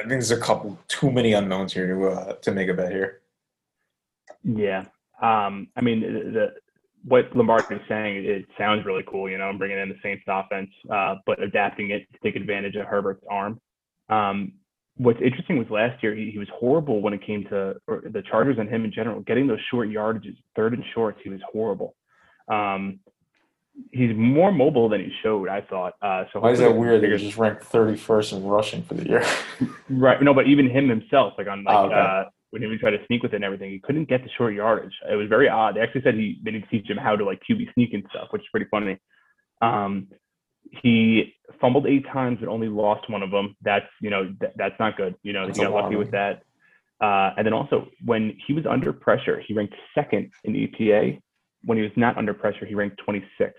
I 0.00 0.08
think 0.08 0.12
there's 0.12 0.30
a 0.30 0.40
couple 0.40 0.78
too 0.88 1.10
many 1.10 1.34
unknowns 1.34 1.74
here 1.74 1.86
to 1.86 2.08
uh, 2.08 2.32
to 2.34 2.52
make 2.52 2.68
a 2.68 2.74
bet 2.74 2.90
here. 2.90 3.20
Yeah. 4.42 4.84
Um, 5.20 5.68
I 5.76 5.82
mean, 5.82 6.00
the, 6.00 6.30
the 6.30 6.54
what 7.04 7.34
Lombardi 7.36 7.74
is 7.74 7.80
saying, 7.88 8.24
it 8.24 8.46
sounds 8.56 8.86
really 8.86 9.04
cool. 9.06 9.28
You 9.28 9.36
know, 9.38 9.52
bringing 9.56 9.78
in 9.78 9.90
the 9.90 9.96
Saints 10.02 10.24
offense, 10.26 10.70
uh, 10.90 11.16
but 11.26 11.42
adapting 11.42 11.90
it 11.90 12.06
to 12.12 12.18
take 12.22 12.36
advantage 12.36 12.76
of 12.76 12.86
Herbert's 12.86 13.24
arm. 13.30 13.60
Um, 14.08 14.52
what's 14.96 15.20
interesting 15.22 15.58
was 15.58 15.68
last 15.70 16.02
year 16.02 16.14
he, 16.14 16.30
he 16.30 16.38
was 16.38 16.48
horrible 16.58 17.02
when 17.02 17.12
it 17.12 17.24
came 17.24 17.44
to 17.44 17.76
the 17.86 18.22
Chargers 18.30 18.56
and 18.58 18.68
him 18.68 18.84
in 18.84 18.92
general. 18.92 19.20
Getting 19.20 19.46
those 19.46 19.60
short 19.70 19.88
yardages, 19.88 20.36
third 20.56 20.72
and 20.72 20.84
shorts, 20.94 21.20
he 21.22 21.30
was 21.30 21.40
horrible. 21.52 21.94
Um, 22.48 23.00
he's 23.92 24.14
more 24.16 24.52
mobile 24.52 24.88
than 24.88 25.00
he 25.00 25.12
showed. 25.22 25.48
I 25.48 25.60
thought. 25.60 25.94
Uh, 26.02 26.24
so 26.32 26.40
Why 26.40 26.50
is 26.52 26.58
that 26.60 26.74
weird? 26.74 27.00
Figures- 27.00 27.22
just 27.22 27.36
ranked 27.38 27.62
31st 27.64 28.32
in 28.36 28.44
rushing 28.44 28.82
for 28.82 28.94
the 28.94 29.08
year. 29.08 29.24
Right. 29.88 30.22
No, 30.22 30.32
but 30.32 30.46
even 30.46 30.70
him 30.70 30.88
himself, 30.88 31.34
like 31.36 31.48
on 31.48 31.64
like 31.64 31.76
Oh, 31.76 31.84
okay. 31.86 31.94
uh, 31.94 32.24
when 32.50 32.62
he 32.62 32.68
would 32.68 32.78
try 32.80 32.90
to 32.90 33.04
sneak 33.06 33.22
with 33.22 33.32
it 33.32 33.36
and 33.36 33.44
everything, 33.44 33.70
he 33.70 33.78
couldn't 33.80 34.08
get 34.08 34.22
the 34.22 34.30
short 34.38 34.54
yardage. 34.54 34.92
It 35.10 35.16
was 35.16 35.28
very 35.28 35.48
odd. 35.48 35.74
They 35.76 35.80
actually 35.80 36.02
said 36.02 36.14
he 36.14 36.40
they 36.44 36.52
need 36.52 36.62
to 36.62 36.68
teach 36.68 36.88
him 36.88 36.96
how 36.96 37.16
to 37.16 37.24
like 37.24 37.40
QB 37.48 37.72
sneak 37.74 37.92
and 37.92 38.04
stuff, 38.10 38.28
which 38.30 38.42
is 38.42 38.48
pretty 38.50 38.66
funny. 38.70 38.98
Um, 39.60 40.08
he 40.82 41.34
fumbled 41.60 41.86
eight 41.86 42.06
times 42.06 42.38
and 42.40 42.48
only 42.48 42.68
lost 42.68 43.10
one 43.10 43.22
of 43.22 43.30
them. 43.30 43.56
That's 43.62 43.86
you 44.00 44.10
know 44.10 44.32
th- 44.40 44.52
that's 44.56 44.78
not 44.78 44.96
good. 44.96 45.14
You 45.22 45.32
know 45.32 45.46
That's 45.46 45.58
he 45.58 45.64
got 45.64 45.72
lucky 45.72 45.96
with 45.96 46.12
that. 46.12 46.42
Uh, 47.00 47.32
and 47.36 47.46
then 47.46 47.52
also 47.52 47.88
when 48.04 48.36
he 48.46 48.52
was 48.52 48.66
under 48.66 48.92
pressure, 48.92 49.40
he 49.46 49.54
ranked 49.54 49.74
second 49.94 50.30
in 50.44 50.52
EPA. 50.54 51.20
When 51.64 51.76
he 51.78 51.82
was 51.82 51.92
not 51.96 52.16
under 52.16 52.32
pressure, 52.34 52.64
he 52.66 52.74
ranked 52.74 53.00
26th. 53.06 53.52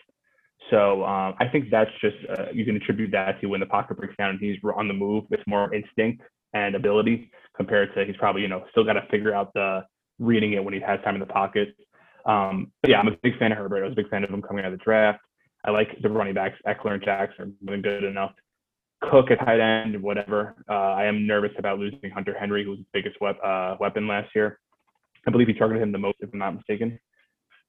So 0.70 1.04
um, 1.04 1.36
I 1.40 1.48
think 1.48 1.70
that's 1.70 1.92
just 2.02 2.18
uh, 2.30 2.46
you 2.54 2.66
can 2.66 2.76
attribute 2.76 3.12
that 3.12 3.42
to 3.42 3.48
when 3.48 3.60
the 3.60 3.66
pocket 3.66 3.98
breaks 3.98 4.16
down 4.18 4.32
and 4.32 4.40
he's 4.40 4.58
on 4.76 4.88
the 4.88 4.94
move. 4.94 5.26
It's 5.32 5.44
more 5.48 5.74
instinct 5.74 6.22
and 6.54 6.76
ability 6.76 7.32
compared 7.56 7.94
to 7.96 8.06
he's 8.06 8.16
probably 8.18 8.42
you 8.42 8.48
know 8.48 8.64
still 8.72 8.84
got 8.84 8.94
to 8.94 9.06
figure 9.10 9.34
out 9.34 9.54
the 9.54 9.84
reading 10.20 10.54
it 10.54 10.64
when 10.64 10.74
he 10.74 10.80
has 10.80 11.00
time 11.04 11.16
in 11.16 11.20
the 11.20 11.26
pocket. 11.26 11.76
Um, 12.26 12.72
but 12.82 12.92
yeah, 12.92 13.00
I'm 13.00 13.08
a 13.08 13.18
big 13.24 13.38
fan 13.40 13.52
of 13.52 13.58
Herbert. 13.58 13.84
I 13.84 13.88
was 13.88 13.94
a 13.94 13.96
big 13.96 14.10
fan 14.10 14.24
of 14.24 14.30
him 14.30 14.42
coming 14.42 14.64
out 14.64 14.72
of 14.72 14.80
the 14.80 14.84
draft. 14.84 15.20
I 15.66 15.72
like 15.72 15.90
the 16.02 16.10
running 16.10 16.34
backs. 16.34 16.58
Ekeler 16.68 16.94
and 16.94 17.04
Jackson 17.04 17.56
are 17.64 17.66
doing 17.68 17.82
good 17.82 18.04
enough. 18.04 18.34
Cook 19.02 19.32
at 19.32 19.40
tight 19.40 19.60
end, 19.60 20.02
whatever. 20.02 20.56
Uh, 20.70 20.74
I 20.94 21.06
am 21.06 21.26
nervous 21.26 21.52
about 21.58 21.80
losing 21.80 22.12
Hunter 22.14 22.36
Henry, 22.40 22.64
who 22.64 22.72
was 22.72 22.80
his 22.80 22.88
biggest 22.94 23.20
wep- 23.20 23.44
uh, 23.44 23.76
weapon 23.80 24.08
last 24.08 24.30
year. 24.36 24.60
I 25.28 25.32
believe 25.32 25.48
he 25.48 25.54
targeted 25.54 25.82
him 25.82 25.92
the 25.92 25.98
most, 25.98 26.18
if 26.20 26.30
I'm 26.34 26.40
not 26.40 26.56
mistaken. 26.56 27.00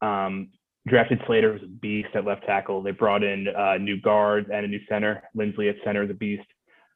Um, 0.03 0.51
drafted 0.89 1.21
Slater 1.27 1.53
was 1.53 1.63
a 1.63 1.67
beast 1.67 2.09
at 2.15 2.25
left 2.25 2.45
tackle. 2.45 2.83
They 2.83 2.91
brought 2.91 3.23
in 3.23 3.47
uh, 3.49 3.79
new 3.79 4.01
guards 4.01 4.49
and 4.53 4.65
a 4.65 4.69
new 4.69 4.81
center. 4.89 5.23
Linsley 5.37 5.69
at 5.69 5.77
center 5.85 6.03
is 6.03 6.11
a 6.11 6.15
beast. 6.15 6.47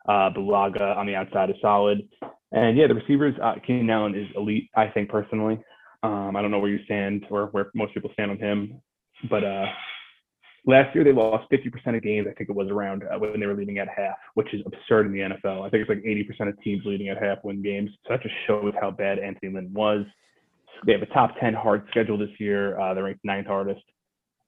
Uh, 0.09 0.31
Bulaga 0.31 0.96
on 0.96 1.07
the 1.07 1.14
outside 1.14 1.51
is 1.51 1.57
solid. 1.61 2.09
And 2.53 2.77
yeah, 2.77 2.87
the 2.87 2.94
receivers, 2.94 3.35
uh, 3.42 3.55
Keenan 3.66 3.90
Allen 3.90 4.14
is 4.14 4.29
elite, 4.37 4.70
I 4.77 4.88
think 4.88 5.09
personally. 5.09 5.59
Um, 6.03 6.37
I 6.37 6.42
don't 6.42 6.51
know 6.51 6.61
where 6.61 6.70
you 6.70 6.85
stand 6.85 7.27
or 7.31 7.46
where 7.46 7.70
most 7.75 7.92
people 7.94 8.11
stand 8.12 8.31
on 8.31 8.38
him, 8.38 8.81
but 9.29 9.42
uh, 9.42 9.66
last 10.66 10.94
year 10.94 11.03
they 11.03 11.12
lost 11.12 11.51
50% 11.51 11.96
of 11.96 12.03
games. 12.03 12.27
I 12.31 12.35
think 12.35 12.51
it 12.51 12.55
was 12.55 12.68
around 12.68 13.03
uh, 13.05 13.18
when 13.18 13.40
they 13.40 13.46
were 13.46 13.55
leading 13.55 13.79
at 13.79 13.88
half, 13.88 14.16
which 14.35 14.53
is 14.55 14.62
absurd 14.66 15.07
in 15.07 15.12
the 15.12 15.20
NFL. 15.20 15.66
I 15.66 15.70
think 15.70 15.83
it's 15.83 15.88
like 15.88 16.05
80% 16.05 16.49
of 16.49 16.62
teams 16.62 16.83
leading 16.85 17.09
at 17.09 17.22
half 17.22 17.38
win 17.42 17.62
games. 17.62 17.90
So 18.05 18.14
that 18.14 18.22
just 18.22 18.35
shows 18.46 18.72
how 18.81 18.90
bad 18.90 19.18
Anthony 19.18 19.53
Lynn 19.53 19.72
was. 19.72 20.05
They 20.84 20.92
have 20.92 21.02
a 21.02 21.06
top 21.06 21.38
10 21.40 21.54
hard 21.54 21.86
schedule 21.90 22.18
this 22.18 22.30
year. 22.38 22.78
Uh, 22.78 22.94
they're 22.94 23.04
ranked 23.04 23.24
ninth 23.24 23.46
hardest. 23.46 23.82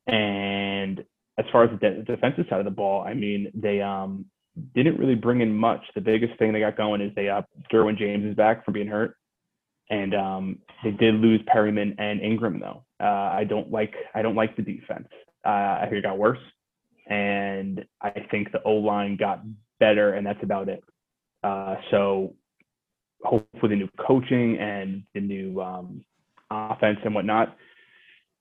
And 0.06 1.04
as 1.38 1.44
far 1.52 1.64
as 1.64 1.70
the 1.70 1.76
de- 1.76 2.02
defensive 2.02 2.46
side 2.50 2.58
of 2.58 2.64
the 2.64 2.70
ball, 2.70 3.02
I 3.02 3.14
mean, 3.14 3.50
they 3.54 3.80
um, 3.80 4.26
didn't 4.74 4.98
really 4.98 5.14
bring 5.14 5.40
in 5.40 5.54
much. 5.54 5.80
The 5.94 6.00
biggest 6.00 6.38
thing 6.38 6.52
they 6.52 6.60
got 6.60 6.76
going 6.76 7.00
is 7.00 7.12
they 7.14 7.28
uh, 7.28 7.42
Derwin 7.72 7.98
James 7.98 8.24
is 8.24 8.34
back 8.34 8.64
from 8.64 8.74
being 8.74 8.88
hurt, 8.88 9.16
and 9.90 10.14
um, 10.14 10.58
they 10.82 10.90
did 10.90 11.14
lose 11.14 11.40
Perryman 11.46 11.94
and 11.98 12.20
Ingram 12.20 12.60
though. 12.60 12.84
Uh, 13.00 13.04
I 13.32 13.44
don't 13.44 13.70
like 13.70 13.94
I 14.14 14.22
don't 14.22 14.34
like 14.34 14.56
the 14.56 14.62
defense. 14.62 15.08
Uh, 15.46 15.78
I 15.80 15.82
think 15.84 15.98
it 15.98 16.02
got 16.02 16.18
worse, 16.18 16.38
and 17.06 17.84
I 18.00 18.10
think 18.30 18.52
the 18.52 18.62
O 18.64 18.74
line 18.74 19.16
got 19.16 19.42
better, 19.78 20.14
and 20.14 20.26
that's 20.26 20.42
about 20.42 20.68
it. 20.68 20.82
Uh, 21.44 21.76
so 21.90 22.34
hopefully 23.22 23.70
the 23.70 23.76
new 23.76 23.88
coaching 24.04 24.58
and 24.58 25.04
the 25.14 25.20
new 25.20 25.60
um, 25.60 26.04
offense 26.50 26.98
and 27.04 27.14
whatnot 27.14 27.56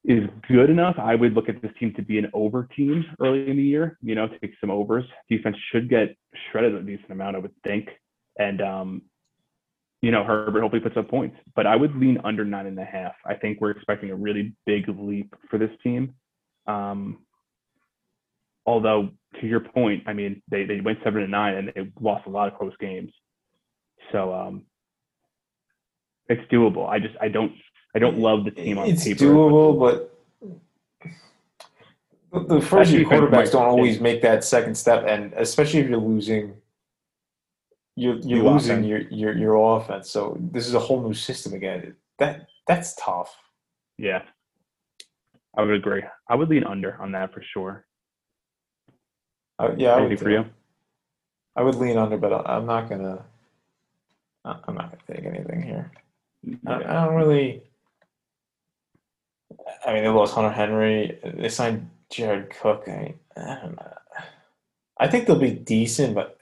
is 0.08 0.24
good 0.48 0.70
enough. 0.70 0.96
I 0.98 1.16
would 1.16 1.34
look 1.34 1.50
at 1.50 1.62
this 1.62 1.72
team 1.80 1.94
to 1.96 2.02
be 2.02 2.18
an 2.18 2.30
over 2.34 2.70
team 2.76 3.04
early 3.20 3.50
in 3.50 3.58
the 3.58 3.64
year, 3.64 3.98
you 4.02 4.16
know, 4.16 4.28
take 4.42 4.54
some 4.62 4.72
overs. 4.72 5.04
Defense 5.30 5.58
should 5.72 5.90
get 5.90 6.16
shredded 6.50 6.76
a 6.76 6.82
decent 6.82 7.12
amount, 7.12 7.36
I 7.36 7.40
would 7.40 7.56
think. 7.66 7.90
And, 8.40 8.62
um, 8.62 9.02
you 10.02 10.12
know, 10.12 10.24
Herbert 10.24 10.62
hopefully 10.62 10.82
puts 10.82 10.96
up 10.96 11.10
points, 11.10 11.36
but 11.56 11.66
I 11.66 11.76
would 11.76 11.96
lean 11.96 12.20
under 12.24 12.46
nine 12.46 12.68
and 12.68 12.80
a 12.80 12.86
half. 12.86 13.14
I 13.26 13.34
think 13.34 13.60
we're 13.60 13.72
expecting 13.72 14.12
a 14.12 14.16
really 14.16 14.54
big 14.66 14.88
leap 14.88 15.34
for 15.50 15.58
this 15.58 15.72
team. 15.84 16.14
Um, 16.68 17.26
although, 18.66 19.10
to 19.42 19.48
your 19.48 19.60
point, 19.60 20.04
I 20.06 20.14
mean, 20.14 20.42
they, 20.50 20.66
they 20.66 20.80
went 20.80 21.00
seven 21.04 21.24
and 21.24 21.32
nine 21.32 21.56
and 21.56 21.72
they 21.76 21.92
lost 22.00 22.28
a 22.28 22.30
lot 22.30 22.48
of 22.48 22.58
close 22.58 22.74
games. 22.80 23.12
So, 24.12 24.34
um, 24.34 24.64
it's 26.30 26.50
doable. 26.52 26.88
I 26.88 27.00
just, 27.00 27.16
I 27.20 27.28
don't, 27.30 27.54
I 27.96 28.00
don't 28.00 28.20
love 28.20 28.46
the 28.46 28.52
team 28.52 28.78
on 28.78 28.88
it's 28.88 29.04
paper. 29.04 29.26
doable, 29.26 29.80
but 29.80 30.14
the- 32.48 32.62
first 32.62 32.92
year 32.92 33.06
quarterbacks 33.06 33.52
don't 33.52 33.66
always 33.66 34.00
make 34.00 34.22
that 34.22 34.44
second 34.44 34.76
step, 34.76 35.06
and 35.08 35.34
especially 35.34 35.80
if 35.80 35.90
you're 35.90 36.00
losing, 36.00 36.56
you're 37.96 38.18
you're 38.18 38.44
losing 38.44 38.86
offense. 38.86 39.12
your, 39.12 39.34
your 39.34 39.38
your 39.38 39.78
offense. 39.78 40.10
So 40.10 40.38
this 40.40 40.68
is 40.68 40.74
a 40.74 40.80
whole 40.80 41.02
new 41.02 41.14
system 41.14 41.54
again. 41.54 41.96
That 42.20 42.48
that's 42.68 42.96
tough. 42.96 43.36
Yeah. 43.98 44.24
I 45.58 45.64
would 45.64 45.74
agree. 45.74 46.04
I 46.30 46.36
would 46.36 46.50
lean 46.50 46.64
under 46.64 47.02
on 47.02 47.12
that 47.14 47.34
for 47.34 47.42
sure. 47.42 47.86
I, 49.58 49.72
yeah, 49.76 49.96
I 49.96 50.02
would, 50.02 50.20
for 50.20 50.30
you? 50.30 50.46
I 51.56 51.64
would 51.64 51.76
lean 51.76 51.98
under, 51.98 52.18
but 52.18 52.48
I'm 52.48 52.68
not 52.68 52.90
gonna. 52.90 53.26
I'm 54.46 54.76
not 54.76 54.92
gonna 54.92 55.18
take 55.20 55.26
anything 55.26 55.64
here. 55.64 55.92
I, 56.68 56.76
I 56.76 57.06
don't 57.06 57.16
really. 57.16 57.64
I 59.86 59.94
mean, 59.94 60.04
they 60.04 60.10
lost 60.10 60.34
Hunter 60.34 60.52
Henry. 60.52 61.20
They 61.24 61.50
signed 61.50 61.90
Jared 62.10 62.50
Cook. 62.50 62.86
I, 62.88 63.14
I 63.36 63.60
don't 63.62 63.76
know. 63.76 63.94
I 65.00 65.08
think 65.08 65.28
they'll 65.28 65.40
be 65.40 65.52
decent, 65.52 66.16
but 66.16 66.38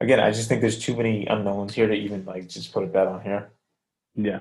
again, 0.00 0.20
I 0.20 0.30
just 0.30 0.48
think 0.48 0.60
there's 0.60 0.78
too 0.78 0.96
many 0.96 1.26
unknowns 1.26 1.74
here 1.74 1.86
to 1.86 1.94
even 1.94 2.24
like 2.24 2.48
just 2.48 2.72
put 2.72 2.84
a 2.84 2.86
bet 2.86 3.06
on 3.06 3.22
here. 3.22 3.50
Yeah, 4.14 4.38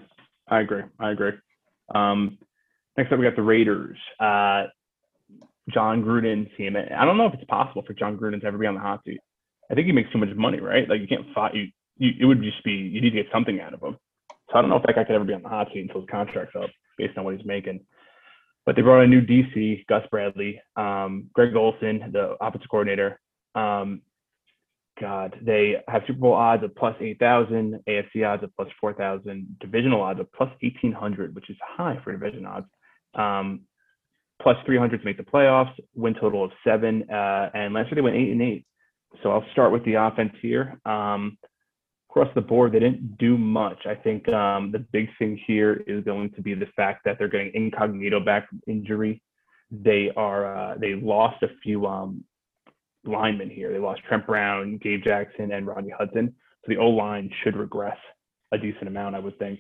I 0.47 0.61
agree. 0.61 0.83
I 0.99 1.11
agree. 1.11 1.33
Um, 1.93 2.37
next 2.97 3.11
up, 3.11 3.19
we 3.19 3.25
got 3.25 3.35
the 3.35 3.41
Raiders. 3.41 3.97
Uh, 4.19 4.65
Jon 5.69 6.03
Gruden 6.03 6.55
team. 6.55 6.77
I 6.77 7.03
don't 7.03 7.17
know 7.17 7.25
if 7.25 7.33
it's 7.33 7.43
possible 7.45 7.83
for 7.85 7.93
Jon 7.93 8.17
Gruden 8.17 8.39
to 8.41 8.47
ever 8.47 8.57
be 8.57 8.67
on 8.67 8.75
the 8.75 8.79
hot 8.79 9.01
seat. 9.05 9.19
I 9.69 9.75
think 9.75 9.85
he 9.85 9.91
makes 9.91 10.11
too 10.11 10.17
much 10.17 10.33
money, 10.35 10.59
right? 10.59 10.87
Like 10.87 11.01
you 11.01 11.07
can't 11.07 11.25
fight. 11.35 11.55
You, 11.55 11.67
you 11.97 12.11
it 12.21 12.25
would 12.25 12.41
just 12.41 12.63
be 12.63 12.71
you 12.71 13.01
need 13.01 13.09
to 13.09 13.23
get 13.23 13.31
something 13.33 13.59
out 13.59 13.73
of 13.73 13.81
him. 13.81 13.97
So 14.49 14.57
I 14.57 14.61
don't 14.61 14.69
know 14.69 14.77
if 14.77 14.83
that 14.83 14.95
guy 14.95 15.03
could 15.03 15.15
ever 15.15 15.25
be 15.25 15.33
on 15.33 15.41
the 15.41 15.49
hot 15.49 15.67
seat 15.73 15.81
until 15.81 16.01
his 16.01 16.09
contract's 16.09 16.55
up, 16.55 16.69
based 16.97 17.17
on 17.17 17.25
what 17.25 17.35
he's 17.35 17.45
making. 17.45 17.81
But 18.67 18.75
they 18.75 18.81
brought 18.81 19.01
a 19.01 19.07
new 19.07 19.21
DC, 19.21 19.87
Gus 19.87 20.03
Bradley, 20.11 20.61
um, 20.75 21.29
Greg 21.31 21.55
Olson, 21.55 22.11
the 22.11 22.35
offensive 22.41 22.69
coordinator. 22.69 23.17
Um, 23.55 24.01
God, 24.99 25.39
they 25.41 25.75
have 25.87 26.01
Super 26.05 26.19
Bowl 26.19 26.33
odds 26.33 26.65
of 26.65 26.75
plus 26.75 26.93
8,000, 26.99 27.79
AFC 27.87 28.27
odds 28.27 28.43
of 28.43 28.53
plus 28.57 28.67
4,000, 28.81 29.55
divisional 29.61 30.01
odds 30.01 30.19
of 30.19 30.29
plus 30.33 30.49
1,800, 30.61 31.33
which 31.33 31.49
is 31.49 31.55
high 31.65 31.97
for 32.03 32.11
division 32.11 32.45
odds. 32.45 32.65
Um, 33.15 33.61
plus 34.41 34.57
300 34.65 34.99
to 34.99 35.05
make 35.05 35.15
the 35.15 35.23
playoffs, 35.23 35.71
win 35.95 36.15
total 36.15 36.43
of 36.43 36.51
seven, 36.65 37.09
uh, 37.09 37.49
and 37.53 37.73
last 37.73 37.85
year 37.85 37.95
they 37.95 38.01
went 38.01 38.17
eight 38.17 38.33
and 38.33 38.41
eight. 38.41 38.65
So 39.23 39.31
I'll 39.31 39.45
start 39.53 39.71
with 39.71 39.85
the 39.85 39.93
offense 39.93 40.33
here. 40.41 40.77
Um, 40.85 41.37
across 42.17 42.33
the 42.35 42.41
board, 42.41 42.71
they 42.71 42.79
didn't 42.79 43.17
do 43.17 43.37
much. 43.37 43.85
I 43.85 43.95
think 43.95 44.27
um, 44.29 44.71
the 44.71 44.79
big 44.79 45.07
thing 45.19 45.39
here 45.45 45.83
is 45.87 46.03
going 46.03 46.31
to 46.31 46.41
be 46.41 46.53
the 46.53 46.67
fact 46.75 47.05
that 47.05 47.17
they're 47.19 47.27
getting 47.27 47.51
incognito 47.53 48.19
back 48.19 48.49
from 48.49 48.61
injury. 48.67 49.21
They 49.69 50.11
are 50.15 50.55
uh, 50.55 50.75
they 50.79 50.95
lost 50.95 51.43
a 51.43 51.47
few 51.61 51.85
um, 51.85 52.23
linemen 53.05 53.49
here. 53.49 53.71
They 53.71 53.79
lost 53.79 54.01
Trent 54.07 54.25
Brown, 54.25 54.79
Gabe 54.81 55.03
Jackson, 55.03 55.51
and 55.51 55.67
Rodney 55.67 55.93
Hudson. 55.97 56.33
So 56.65 56.73
the 56.73 56.77
O 56.77 56.89
line 56.89 57.29
should 57.43 57.55
regress 57.55 57.97
a 58.51 58.57
decent 58.57 58.87
amount, 58.87 59.15
I 59.15 59.19
would 59.19 59.37
think. 59.37 59.59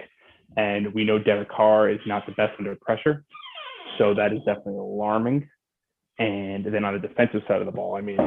And 0.55 0.93
we 0.93 1.03
know 1.03 1.19
Derek 1.19 1.49
Carr 1.49 1.89
is 1.89 1.99
not 2.07 2.25
the 2.25 2.31
best 2.33 2.53
under 2.57 2.75
pressure. 2.77 3.25
So 3.97 4.13
that 4.13 4.31
is 4.31 4.39
definitely 4.45 4.77
alarming. 4.77 5.47
And 6.19 6.65
then 6.65 6.85
on 6.85 6.93
the 6.93 7.07
defensive 7.07 7.41
side 7.47 7.59
of 7.59 7.65
the 7.65 7.71
ball, 7.71 7.95
I 7.95 8.01
mean, 8.01 8.17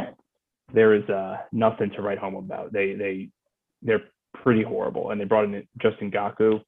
there 0.73 0.95
is 0.95 1.09
uh, 1.09 1.39
nothing 1.51 1.91
to 1.97 2.03
write 2.03 2.19
home 2.19 2.37
about. 2.37 2.73
They 2.73 2.95
they 2.95 3.31
they're 3.83 4.03
pretty 4.35 4.63
horrible, 4.63 5.11
and 5.11 5.21
they 5.21 5.25
brought 5.25 5.45
in 5.45 5.67
Justin 5.79 6.11
Gaku. 6.11 6.61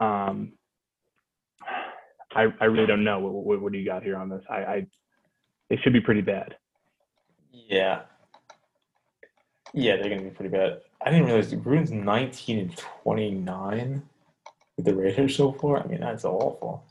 Um, 0.00 0.52
I 2.34 2.46
I 2.60 2.64
really 2.66 2.86
don't 2.86 3.04
know. 3.04 3.18
What, 3.20 3.32
what, 3.32 3.60
what 3.60 3.72
do 3.72 3.78
you 3.78 3.84
got 3.86 4.02
here 4.02 4.16
on 4.16 4.28
this? 4.28 4.42
I, 4.48 4.56
I 4.56 4.86
they 5.70 5.76
should 5.78 5.92
be 5.92 6.00
pretty 6.00 6.20
bad. 6.22 6.56
Yeah. 7.52 8.02
Yeah, 9.74 9.96
they're 9.96 10.08
gonna 10.08 10.22
be 10.22 10.30
pretty 10.30 10.50
bad. 10.50 10.80
I 11.04 11.10
didn't 11.10 11.26
realize 11.26 11.52
Gruden's 11.52 11.92
19 11.92 12.58
and 12.58 12.76
29 12.76 14.02
with 14.76 14.86
the 14.86 14.94
Raiders 14.94 15.36
so 15.36 15.52
far. 15.52 15.78
I 15.82 15.86
mean, 15.86 16.00
that's 16.00 16.24
awful. 16.24 16.84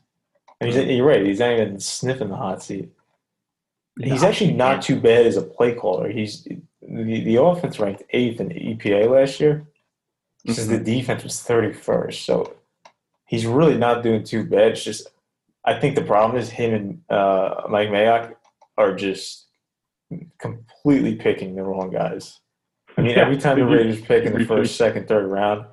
And 0.62 0.72
he's, 0.74 0.78
you're 0.86 1.06
right. 1.06 1.26
He's 1.26 1.40
not 1.40 1.52
even 1.54 1.80
sniffing 1.80 2.30
the 2.30 2.36
hot 2.36 2.64
seat. 2.64 2.90
He's 4.00 4.22
No, 4.22 4.28
actually 4.30 4.54
not 4.54 4.74
can't. 4.74 4.84
too 4.84 5.00
bad 5.02 5.26
as 5.26 5.38
a 5.38 5.42
play 5.42 5.74
caller. 5.76 6.10
He's 6.10 6.44
the, 6.44 7.24
the 7.24 7.42
offense 7.42 7.80
ranked 7.80 8.04
eighth 8.12 8.40
in 8.40 8.50
EPA 8.50 9.10
last 9.10 9.40
year. 9.40 9.68
Since 10.48 10.68
the 10.68 10.80
defense 10.80 11.24
was 11.24 11.34
31st, 11.34 12.26
so 12.26 12.56
he's 13.26 13.46
really 13.46 13.78
not 13.78 14.04
doing 14.04 14.24
too 14.24 14.44
bad. 14.46 14.72
It's 14.72 14.84
just 14.84 15.08
I 15.66 15.78
think 15.78 15.96
the 15.96 16.02
problem 16.04 16.40
is 16.40 16.50
him 16.50 16.74
and 16.74 17.02
uh, 17.10 17.64
Mike 17.70 17.90
Mayock 17.90 18.36
are 18.78 18.96
just 18.96 19.48
completely 20.40 21.16
picking 21.16 21.56
the 21.56 21.64
wrong 21.64 21.92
guys. 21.92 22.40
I 22.98 23.02
mean, 23.02 23.18
every 23.18 23.38
time 23.38 23.60
the 23.60 23.66
Raiders 23.66 24.02
pick 24.02 24.24
in 24.24 24.34
the 24.34 24.46
first, 24.46 24.76
second, 24.76 25.08
third 25.08 25.28
round, 25.28 25.66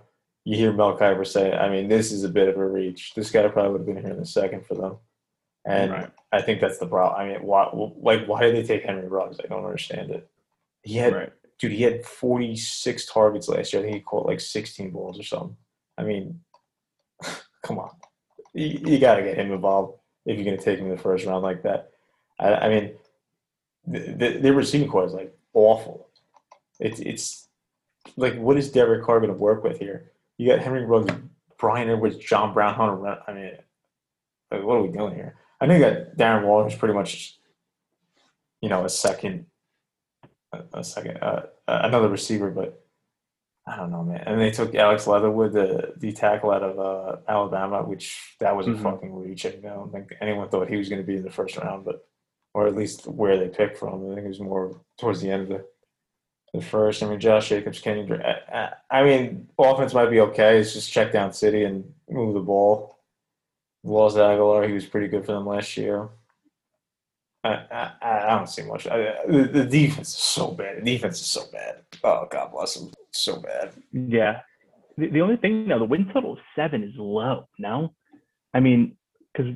you 0.45 0.57
hear 0.57 0.73
Mel 0.73 0.99
Kiper 0.99 1.27
say, 1.27 1.53
"I 1.55 1.71
mean, 1.71 1.89
this 1.89 2.13
is 2.13 2.25
a 2.25 2.29
bit 2.29 2.49
of 2.49 2.57
a 2.59 2.67
reach. 2.67 3.15
This 3.15 3.31
guy 3.31 3.47
probably 3.49 3.73
would 3.73 3.81
have 3.83 3.87
been 3.87 3.97
here 4.05 4.13
in 4.13 4.19
the 4.19 4.27
second 4.27 4.67
for 4.67 4.75
them." 4.75 4.97
And 5.65 5.93
Right. 5.93 6.11
I 6.33 6.43
think 6.43 6.61
that's 6.61 6.79
the 6.79 6.87
problem. 6.87 7.19
I 7.19 7.33
mean, 7.33 7.43
why? 7.47 7.71
Like, 7.73 8.27
why 8.27 8.43
did 8.43 8.57
they 8.57 8.63
take 8.65 8.85
Henry 8.85 9.07
Ruggs? 9.09 9.39
I 9.43 9.47
don't 9.47 9.65
understand 9.65 10.11
it. 10.11 10.29
He 10.83 10.97
had, 10.97 11.15
Right. 11.15 11.33
Dude, 11.65 11.73
he 11.73 11.83
had 11.83 12.05
46 12.05 13.07
targets 13.07 13.49
last 13.49 13.73
year. 13.73 13.81
I 13.81 13.87
think 13.87 13.97
he 13.97 14.03
caught 14.03 14.27
like 14.27 14.39
16 14.39 14.91
balls 14.91 15.19
or 15.19 15.23
something. 15.23 15.57
I 15.97 16.03
mean, 16.03 16.41
come 17.63 17.79
on, 17.79 17.89
you, 18.53 18.81
you 18.85 18.99
got 18.99 19.17
to 19.17 19.23
get 19.23 19.39
him 19.39 19.51
involved 19.51 19.99
if 20.27 20.37
you're 20.37 20.45
going 20.45 20.59
to 20.59 20.63
take 20.63 20.79
him 20.79 20.91
in 20.91 20.95
the 20.95 21.01
first 21.01 21.25
round 21.25 21.43
like 21.43 21.63
that. 21.63 21.89
I, 22.39 22.55
I 22.55 22.69
mean, 22.69 22.93
the, 23.87 23.99
the, 23.99 24.39
their 24.41 24.53
receiving 24.53 24.91
core 24.91 25.07
is 25.07 25.15
like 25.15 25.35
awful. 25.55 26.11
It's 26.81 27.01
it's 27.01 27.49
like 28.19 28.37
what 28.37 28.59
is 28.59 28.71
Derek 28.71 29.03
Carr 29.07 29.21
going 29.21 29.33
to 29.33 29.39
work 29.39 29.65
with 29.65 29.79
here? 29.79 30.13
You 30.37 30.51
got 30.51 30.59
Henry 30.59 30.85
Ruggs, 30.85 31.15
Bryan 31.57 31.89
Edwards, 31.89 32.19
John 32.19 32.53
Brown, 32.53 32.75
Hunter. 32.75 33.23
I 33.27 33.33
mean, 33.33 33.53
like, 34.51 34.65
what 34.65 34.77
are 34.77 34.83
we 34.83 34.91
doing 34.91 35.15
here? 35.15 35.37
I 35.63 35.67
think 35.67 35.81
that 35.81 36.19
Darren 36.19 36.45
Waller 36.45 36.69
is 36.69 36.75
pretty 36.75 36.93
much, 36.93 37.39
you 38.61 38.69
know, 38.69 38.85
a 38.85 38.91
second, 38.91 39.47
a 40.53 40.85
second, 40.85 41.17
uh, 41.23 41.45
another 41.67 42.09
receiver, 42.09 42.51
but 42.51 42.81
I 43.67 43.77
don't 43.77 43.91
know, 43.91 44.03
man. 44.05 44.23
And 44.27 44.41
they 44.41 44.51
took 44.51 44.75
Alex 44.75 45.07
Leatherwood, 45.07 45.53
the 45.53 45.95
the 45.97 46.13
tackle 46.13 46.51
out 46.51 46.63
of 46.63 46.79
uh, 46.79 47.17
Alabama, 47.27 47.83
which 47.83 48.37
that 48.41 48.55
was 48.57 48.67
a 48.67 48.71
Mhm. 48.71 48.83
fucking 48.83 49.15
reach. 49.15 49.47
I 49.47 49.51
don't 49.51 49.91
think 49.93 50.13
anyone 50.21 50.49
thought 50.49 50.69
he 50.69 50.77
was 50.77 50.89
going 50.89 51.01
to 51.01 51.07
be 51.07 51.17
in 51.17 51.23
the 51.25 51.31
first 51.31 51.57
round, 51.57 51.85
but 51.85 52.07
or 52.53 52.67
at 52.67 52.75
least 52.77 53.07
where 53.07 53.39
they 53.39 53.49
picked 53.49 53.79
from. 53.79 54.11
I 54.11 54.15
think 54.15 54.27
it 54.27 54.29
was 54.29 54.41
more 54.41 54.81
towards 54.99 55.21
the 55.23 55.31
end 55.31 55.43
of 55.43 55.49
the 55.49 55.67
the 56.53 56.61
first. 56.65 57.03
I 57.03 57.09
mean, 57.09 57.19
Josh 57.19 57.49
Jacobs, 57.49 57.81
Kenny. 57.81 58.05
Dr- 58.07 58.21
I, 58.23 58.73
I, 58.91 59.01
I 59.01 59.05
mean, 59.05 59.49
offense 59.59 59.93
might 59.95 60.11
be 60.11 60.21
okay. 60.21 60.59
It's 60.59 60.73
just 60.75 60.93
check 60.93 61.11
down 61.13 61.33
city 61.33 61.65
and 61.65 61.93
move 62.09 62.35
the 62.35 62.41
ball. 62.41 62.99
Lost 63.83 64.17
Agholor. 64.17 64.67
He 64.67 64.73
was 64.75 64.87
pretty 64.87 65.09
good 65.09 65.27
for 65.27 65.33
them 65.33 65.47
last 65.47 65.77
year. 65.77 66.09
I, 67.45 67.93
I, 68.03 68.21
I 68.27 68.37
don't 68.37 68.49
see 68.49 68.63
much. 68.63 68.87
I, 68.87 69.15
the, 69.27 69.51
the 69.53 69.65
defense 69.65 70.09
is 70.09 70.15
so 70.15 70.53
bad. 70.53 70.79
The 70.79 70.85
defense 70.85 71.21
is 71.21 71.27
so 71.27 71.43
bad. 71.53 71.83
Oh, 72.03 72.27
God 72.31 72.53
bless 72.53 72.75
them. 72.75 72.91
So 73.11 73.41
bad. 73.41 73.73
Yeah. 73.93 74.41
The, 74.97 75.09
the 75.09 75.21
only 75.21 75.37
thing 75.37 75.69
now, 75.69 75.79
the 75.79 75.85
win 75.85 76.11
total 76.13 76.33
of 76.33 76.39
seven 76.57 76.83
is 76.83 76.95
low. 76.97 77.49
No, 77.59 77.95
I 78.53 78.61
mean, 78.61 78.97
because 79.33 79.53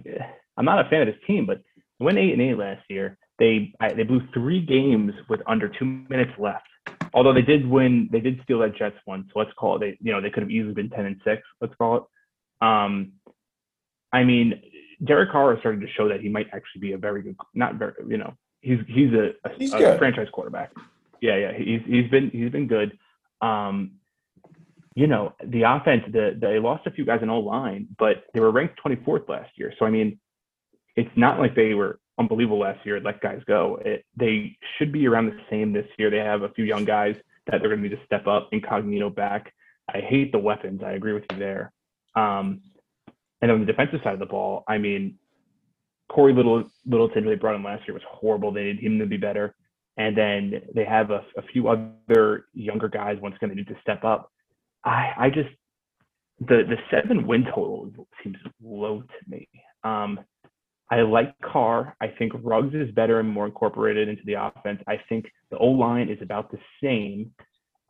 I'm 0.57 0.65
not 0.65 0.85
a 0.85 0.89
fan 0.89 1.03
of 1.03 1.07
this 1.07 1.23
team, 1.27 1.47
but 1.47 1.63
they 1.99 2.05
went 2.05 2.19
eight 2.19 2.33
and 2.33 2.43
eight 2.43 2.59
last 2.59 2.83
year. 2.91 3.17
They 3.39 3.73
I, 3.81 3.93
they 3.93 4.03
blew 4.03 4.21
three 4.35 4.61
games 4.61 5.13
with 5.29 5.41
under 5.47 5.69
two 5.69 5.85
minutes 5.85 6.33
left. 6.39 6.67
Although 7.15 7.33
they 7.33 7.43
did 7.43 7.67
win, 7.67 8.09
they 8.11 8.21
did 8.21 8.41
steal 8.43 8.59
that 8.61 8.77
Jets 8.77 8.97
one. 9.05 9.29
So 9.33 9.39
let's 9.39 9.53
call 9.57 9.77
it. 9.77 9.81
They 9.81 9.99
you 10.01 10.13
know 10.13 10.21
they 10.21 10.31
could 10.31 10.43
have 10.43 10.51
easily 10.51 10.75
been 10.75 10.91
ten 10.91 11.07
and 11.07 11.21
six. 11.25 11.43
Let's 11.61 11.75
call 11.77 11.97
it. 11.97 12.03
Um, 12.67 13.13
I 14.13 14.25
mean, 14.25 14.61
Derek 15.05 15.31
Carr 15.31 15.55
is 15.55 15.61
starting 15.61 15.81
to 15.81 15.89
show 15.97 16.09
that 16.09 16.21
he 16.21 16.29
might 16.29 16.49
actually 16.53 16.81
be 16.81 16.93
a 16.93 16.99
very 16.99 17.23
good, 17.23 17.37
not 17.55 17.77
very, 17.77 17.93
you 18.07 18.17
know, 18.17 18.35
he's 18.61 18.79
he's 18.89 19.13
a, 19.13 19.31
a, 19.45 19.51
He's 19.59 19.73
a 19.73 19.99
franchise 19.99 20.29
quarterback. 20.33 20.73
Yeah, 21.21 21.37
yeah, 21.37 21.53
he's 21.53 21.81
he's 21.87 22.11
been 22.11 22.31
he's 22.31 22.51
been 22.51 22.67
good. 22.67 22.99
Um, 23.41 23.93
you 24.95 25.07
know, 25.07 25.33
the 25.45 25.63
offense, 25.63 26.03
the, 26.11 26.37
they 26.41 26.59
lost 26.59 26.87
a 26.87 26.91
few 26.91 27.05
guys 27.05 27.21
in 27.23 27.31
O 27.31 27.39
line, 27.39 27.87
but 27.99 28.25
they 28.35 28.41
were 28.41 28.51
ranked 28.51 28.81
24th 28.85 29.29
last 29.29 29.51
year. 29.55 29.73
So 29.79 29.87
I 29.87 29.91
mean, 29.91 30.19
it's 30.97 31.11
not 31.17 31.39
like 31.39 31.55
they 31.55 31.75
were 31.75 32.01
unbelievable 32.19 32.59
last 32.59 32.85
year. 32.85 33.01
Let 33.01 33.21
guys 33.21 33.41
go. 33.47 33.81
It, 33.85 34.05
they 34.17 34.57
should 34.77 34.91
be 34.91 35.07
around 35.07 35.27
the 35.27 35.39
same 35.49 35.73
this 35.73 35.87
year. 35.99 36.11
They 36.11 36.19
have 36.19 36.43
a 36.43 36.49
few 36.49 36.65
young 36.65 36.85
guys 36.85 37.15
that 37.47 37.61
they're 37.61 37.71
going 37.71 37.83
to 37.83 37.89
need 37.89 37.97
to 37.97 38.05
step 38.05 38.27
up. 38.27 38.49
Incognito 38.51 39.09
back. 39.09 39.53
I 39.93 40.01
hate 40.01 40.33
the 40.33 40.39
weapons. 40.39 40.83
I 40.85 40.93
agree 40.93 41.13
with 41.13 41.25
you 41.31 41.39
there. 41.39 41.73
Um, 42.17 42.61
and 43.41 43.51
on 43.51 43.61
the 43.61 43.67
defensive 43.67 44.01
side 44.03 44.15
of 44.15 44.19
the 44.19 44.27
ball, 44.27 44.65
I 44.69 44.79
mean, 44.79 45.19
Cory 46.09 46.33
Little 46.33 46.65
Littleton, 46.87 47.25
who 47.25 47.31
they 47.31 47.37
brought 47.37 47.55
in 47.55 47.63
last 47.63 47.87
year, 47.87 47.95
was 47.95 48.03
horrible. 48.09 48.53
They 48.53 48.65
need 48.65 48.81
him 48.81 48.99
to 48.99 49.07
be 49.07 49.17
better. 49.17 49.55
And 49.97 50.17
then 50.17 50.63
they 50.75 50.85
have 50.85 51.11
a, 51.11 51.25
a 51.37 51.43
few 51.53 51.69
other 51.69 52.47
younger 52.55 52.89
guys 52.89 53.19
once 53.21 53.37
again 53.37 53.51
they 53.51 53.57
need 53.57 53.69
to 53.69 53.77
step 53.83 54.05
up. 54.05 54.33
I 54.85 55.13
I 55.19 55.31
just 55.31 55.51
the 56.41 56.63
the 56.69 56.77
seven 56.91 57.27
win 57.27 57.45
total 57.45 57.91
seems 58.23 58.37
low 58.63 59.03
to 59.03 59.31
me. 59.31 59.49
Um, 59.85 60.21
I 60.91 61.03
like 61.03 61.35
Carr. 61.41 61.97
I 62.01 62.09
think 62.19 62.33
Ruggs 62.43 62.75
is 62.75 62.91
better 62.93 63.21
and 63.21 63.29
more 63.29 63.47
incorporated 63.47 64.09
into 64.09 64.23
the 64.25 64.35
offense. 64.35 64.81
I 64.89 64.99
think 65.09 65.27
the 65.51 65.59
O 65.59 65.67
line 65.67 66.09
is 66.09 66.19
about 66.23 66.51
the 66.51 66.59
same. 66.83 67.33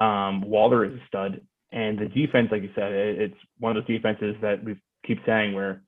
Um, 0.01 0.41
Waller 0.43 0.85
is 0.85 0.95
a 0.95 1.07
stud, 1.07 1.41
and 1.73 1.99
the 1.99 2.07
defense, 2.07 2.49
like 2.51 2.63
you 2.63 2.71
said, 2.75 2.93
it, 2.93 3.21
it's 3.21 3.41
one 3.59 3.77
of 3.77 3.85
those 3.85 3.97
defenses 3.97 4.35
that 4.41 4.65
we 4.65 4.77
keep 5.07 5.19
saying 5.27 5.55
where 5.55 5.83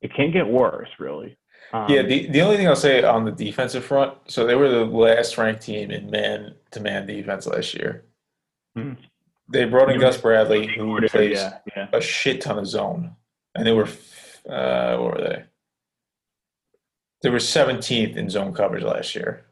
it 0.00 0.14
can't 0.14 0.32
get 0.32 0.46
worse, 0.46 0.88
really. 0.98 1.36
Um, 1.72 1.90
Yeah, 1.90 2.02
the, 2.02 2.26
the 2.28 2.40
only 2.42 2.56
thing 2.56 2.68
I'll 2.68 2.76
say 2.76 3.02
on 3.02 3.24
the 3.24 3.32
defensive 3.32 3.84
front, 3.84 4.14
so 4.26 4.46
they 4.46 4.54
were 4.54 4.68
the 4.68 4.84
last 4.84 5.36
ranked 5.38 5.62
team 5.62 5.90
in 5.90 6.10
man 6.10 6.54
to 6.72 6.80
man 6.80 7.06
defense 7.06 7.46
last 7.46 7.74
year. 7.74 8.04
Mhm. 8.76 8.96
They 9.48 9.64
brought 9.66 9.90
in 9.90 10.00
Gus 10.00 10.16
Bradley, 10.16 10.66
who 10.66 11.00
plays 11.08 11.36
yeah, 11.38 11.58
yeah. 11.76 11.88
a 11.92 12.00
shit 12.00 12.40
ton 12.40 12.58
of 12.58 12.66
zone, 12.66 13.14
and 13.54 13.66
they 13.66 13.72
were, 13.72 13.88
uh, 14.48 14.96
what 14.96 15.14
were 15.16 15.20
they? 15.22 15.44
They 17.22 17.30
were 17.30 17.38
17th 17.38 18.16
in 18.16 18.30
zone 18.30 18.52
coverage 18.54 18.82
last 18.84 19.14
year. 19.14 19.46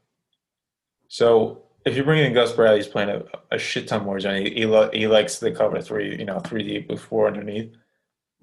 So 1.08 1.62
if 1.84 1.94
you're 1.94 2.04
bringing 2.04 2.26
in 2.26 2.32
Gus 2.34 2.52
Bradley, 2.52 2.78
he's 2.78 2.86
playing 2.88 3.10
a, 3.10 3.22
a 3.50 3.58
shit 3.58 3.86
ton 3.88 4.04
more 4.04 4.18
zone. 4.20 4.44
He, 4.46 4.50
he, 4.54 4.66
li- 4.66 4.90
he 4.92 5.06
likes 5.06 5.38
the 5.38 5.50
cover 5.50 5.80
three, 5.82 6.18
you 6.18 6.24
know, 6.24 6.40
three 6.40 6.62
deep 6.62 6.88
with 6.90 7.00
four 7.00 7.26
underneath. 7.26 7.74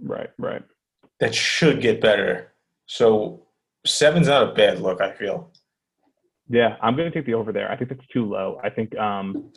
Right, 0.02 0.30
right. 0.38 0.64
That 1.20 1.36
should 1.36 1.82
get 1.82 2.02
better. 2.02 2.54
So 2.86 3.46
seven's 3.86 4.28
not 4.28 4.44
a 4.44 4.54
bad 4.54 4.82
look, 4.82 5.02
I 5.02 5.12
feel. 5.14 5.52
Yeah, 6.50 6.78
I'm 6.82 6.96
going 6.96 7.12
to 7.12 7.16
take 7.16 7.26
the 7.26 7.36
over 7.36 7.52
there. 7.52 7.72
I 7.72 7.78
think 7.78 7.90
that's 7.90 8.08
too 8.12 8.26
low. 8.26 8.60
I 8.64 8.70
think 8.70 8.98
um, 8.98 9.52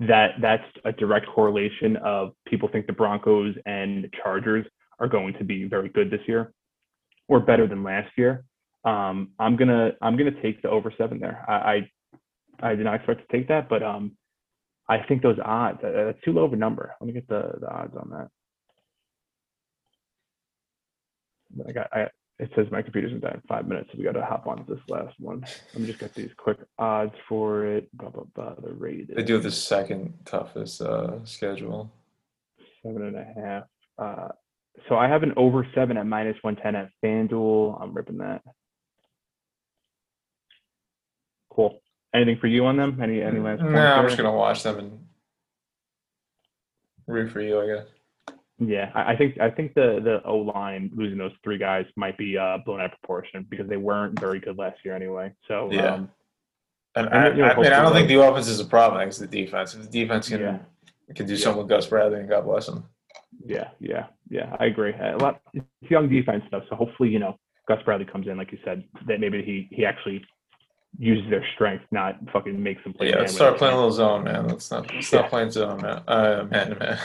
that 0.00 0.32
that's 0.40 0.64
a 0.84 0.92
direct 0.92 1.26
correlation 1.26 1.96
of 1.98 2.32
people 2.46 2.68
think 2.68 2.86
the 2.86 2.92
Broncos 2.92 3.54
and 3.64 4.12
Chargers 4.22 4.66
are 4.98 5.08
going 5.08 5.34
to 5.34 5.44
be 5.44 5.64
very 5.64 5.88
good 5.88 6.10
this 6.10 6.20
year, 6.26 6.52
or 7.28 7.40
better 7.40 7.68
than 7.68 7.84
last 7.84 8.10
year. 8.16 8.44
Um, 8.84 9.30
I'm 9.38 9.56
gonna 9.56 9.92
I'm 10.02 10.16
gonna 10.16 10.42
take 10.42 10.60
the 10.62 10.68
over 10.68 10.92
seven 10.98 11.20
there. 11.20 11.44
I 11.48 11.86
I, 12.62 12.70
I 12.70 12.74
did 12.74 12.84
not 12.84 12.96
expect 12.96 13.20
to 13.20 13.36
take 13.36 13.46
that, 13.48 13.68
but 13.68 13.82
um, 13.84 14.16
I 14.88 14.98
think 15.06 15.22
those 15.22 15.38
odds 15.44 15.78
that's 15.82 16.20
too 16.24 16.32
low 16.32 16.44
of 16.44 16.52
a 16.52 16.56
number. 16.56 16.94
Let 17.00 17.06
me 17.06 17.12
get 17.12 17.28
the 17.28 17.52
the 17.60 17.70
odds 17.70 17.94
on 17.96 18.10
that. 18.10 18.28
I 21.68 21.72
got 21.72 21.88
I 21.92 22.08
it 22.38 22.50
says 22.56 22.66
my 22.72 22.82
computer's 22.82 23.10
gonna 23.12 23.20
die 23.20 23.34
in 23.34 23.42
five 23.48 23.68
minutes, 23.68 23.90
so 23.92 23.98
we 23.98 24.04
got 24.04 24.12
to 24.12 24.24
hop 24.24 24.46
on 24.46 24.64
to 24.64 24.74
this 24.74 24.82
last 24.88 25.14
one. 25.20 25.40
Let 25.74 25.80
me 25.80 25.86
just 25.86 26.00
get 26.00 26.14
these 26.14 26.30
quick 26.36 26.58
odds 26.78 27.14
for 27.28 27.66
it. 27.66 27.88
Blah 27.96 28.10
blah 28.10 28.24
blah. 28.34 28.54
The 28.54 28.72
rated 28.72 29.16
They 29.16 29.22
do 29.22 29.34
have 29.34 29.42
the 29.44 29.50
second 29.50 30.14
toughest 30.24 30.80
uh, 30.80 31.24
schedule. 31.24 31.92
seven 32.82 33.02
and 33.06 33.16
a 33.16 33.24
half. 33.24 33.64
Uh, 33.98 34.28
so 34.88 34.96
I 34.96 35.06
have 35.06 35.22
an 35.22 35.34
over 35.36 35.66
seven 35.74 35.96
at 35.96 36.06
minus 36.06 36.36
one 36.42 36.56
ten 36.56 36.74
at 36.74 36.88
FanDuel. 37.04 37.80
I'm 37.80 37.92
ripping 37.94 38.18
that. 38.18 38.42
Cool. 41.50 41.80
Anything 42.14 42.38
for 42.40 42.46
you 42.46 42.66
on 42.66 42.76
them? 42.76 43.00
Any 43.00 43.22
any 43.22 43.38
last? 43.38 43.62
No, 43.62 43.78
I'm 43.78 44.06
just 44.06 44.16
gonna 44.16 44.32
watch 44.32 44.62
them 44.62 44.78
and 44.78 45.06
root 47.06 47.30
for 47.30 47.40
you, 47.40 47.60
I 47.60 47.66
guess. 47.66 47.86
Yeah, 48.68 48.90
I 48.94 49.12
I 49.12 49.16
think 49.16 49.40
I 49.40 49.50
think 49.50 49.74
the 49.74 50.00
the 50.02 50.22
O 50.24 50.36
line 50.38 50.90
losing 50.94 51.18
those 51.18 51.32
three 51.42 51.58
guys 51.58 51.86
might 51.96 52.16
be 52.18 52.38
uh, 52.38 52.58
blown 52.64 52.80
out 52.80 52.92
of 52.92 52.98
proportion 53.00 53.46
because 53.48 53.68
they 53.68 53.76
weren't 53.76 54.18
very 54.20 54.38
good 54.40 54.58
last 54.58 54.78
year 54.84 54.94
anyway. 54.94 55.32
So 55.48 55.68
Yeah. 55.72 55.94
um, 55.94 56.10
And 56.94 57.08
I, 57.08 57.34
you're 57.34 57.46
I 57.46 57.56
mean, 57.56 57.72
I 57.72 57.80
don't 57.82 57.92
think 57.94 58.08
the 58.08 58.20
offense 58.22 58.48
is 58.48 58.60
a 58.60 58.64
problem. 58.64 59.06
It's 59.08 59.18
the 59.18 59.26
defense. 59.26 59.74
If 59.74 59.82
the 59.82 59.88
defense 59.88 60.28
can 60.28 60.40
Yeah. 60.40 60.58
can 61.14 61.26
do 61.26 61.36
something 61.36 61.60
with 61.62 61.68
Gus 61.68 61.86
Bradley, 61.86 62.20
and 62.20 62.28
God 62.28 62.44
bless 62.44 62.68
him. 62.68 62.84
yeah, 63.46 63.68
yeah, 63.80 64.06
yeah, 64.28 64.54
I 64.60 64.66
agree. 64.66 64.92
A 64.94 65.16
lot 65.16 65.40
it's 65.54 65.66
young 65.90 66.08
defense 66.08 66.44
stuff. 66.48 66.64
So 66.68 66.76
hopefully, 66.76 67.08
you 67.08 67.18
know, 67.18 67.38
Gus 67.68 67.82
Bradley 67.84 68.06
comes 68.06 68.28
in, 68.28 68.36
like 68.36 68.52
you 68.52 68.58
said, 68.64 68.84
that 69.08 69.18
maybe 69.20 69.42
he 69.42 69.68
he 69.74 69.84
actually 69.86 70.24
uses 70.98 71.28
their 71.30 71.44
strength, 71.54 71.84
not 71.90 72.18
fucking 72.32 72.62
makes 72.62 72.82
them 72.84 72.92
play. 72.92 73.08
Yeah, 73.08 73.20
let's 73.20 73.34
start 73.34 73.56
playing 73.56 73.72
a 73.72 73.76
little 73.76 73.90
zone, 73.92 74.24
man. 74.24 74.46
Let's 74.48 74.70
not 74.70 74.82
let's 74.94 75.10
Yeah. 75.12 75.20
stop 75.20 75.30
playing 75.30 75.50
zone, 75.50 75.80
man. 75.80 76.02
Uh, 76.06 76.46
man 76.50 76.70
to 76.70 76.76
man. 76.76 76.98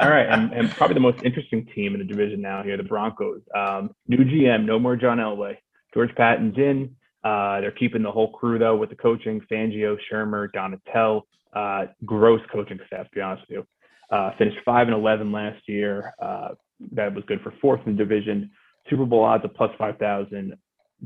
All 0.00 0.10
right, 0.10 0.26
and, 0.26 0.52
and 0.52 0.70
probably 0.70 0.94
the 0.94 1.00
most 1.00 1.22
interesting 1.22 1.66
team 1.74 1.94
in 1.94 2.00
the 2.00 2.06
division 2.06 2.40
now 2.40 2.62
here, 2.62 2.76
the 2.76 2.82
Broncos. 2.82 3.40
Um, 3.54 3.90
new 4.08 4.18
GM, 4.18 4.64
no 4.64 4.78
more 4.78 4.96
John 4.96 5.18
Elway. 5.18 5.56
George 5.94 6.10
Paton's 6.16 6.56
in. 6.56 6.94
Uh, 7.22 7.60
they're 7.60 7.70
keeping 7.70 8.02
the 8.02 8.10
whole 8.10 8.32
crew 8.32 8.58
though 8.58 8.76
with 8.76 8.90
the 8.90 8.96
coaching: 8.96 9.40
Fangio, 9.50 9.96
Shurmur, 10.10 10.48
Donatell. 10.52 11.22
Uh, 11.52 11.86
gross 12.06 12.40
coaching 12.50 12.80
staff, 12.86 13.04
to 13.04 13.10
be 13.14 13.20
honest 13.20 13.44
with 13.48 13.58
you. 13.58 14.16
Uh, 14.16 14.30
finished 14.38 14.56
five 14.64 14.88
and 14.88 14.96
eleven 14.96 15.30
last 15.30 15.62
year. 15.68 16.12
Uh, 16.20 16.48
that 16.92 17.14
was 17.14 17.22
good 17.26 17.40
for 17.42 17.52
fourth 17.60 17.80
in 17.86 17.96
the 17.96 17.98
division. 17.98 18.50
Super 18.90 19.04
Bowl 19.04 19.22
odds 19.22 19.44
of 19.44 19.54
plus 19.54 19.70
five 19.78 19.98
thousand. 19.98 20.54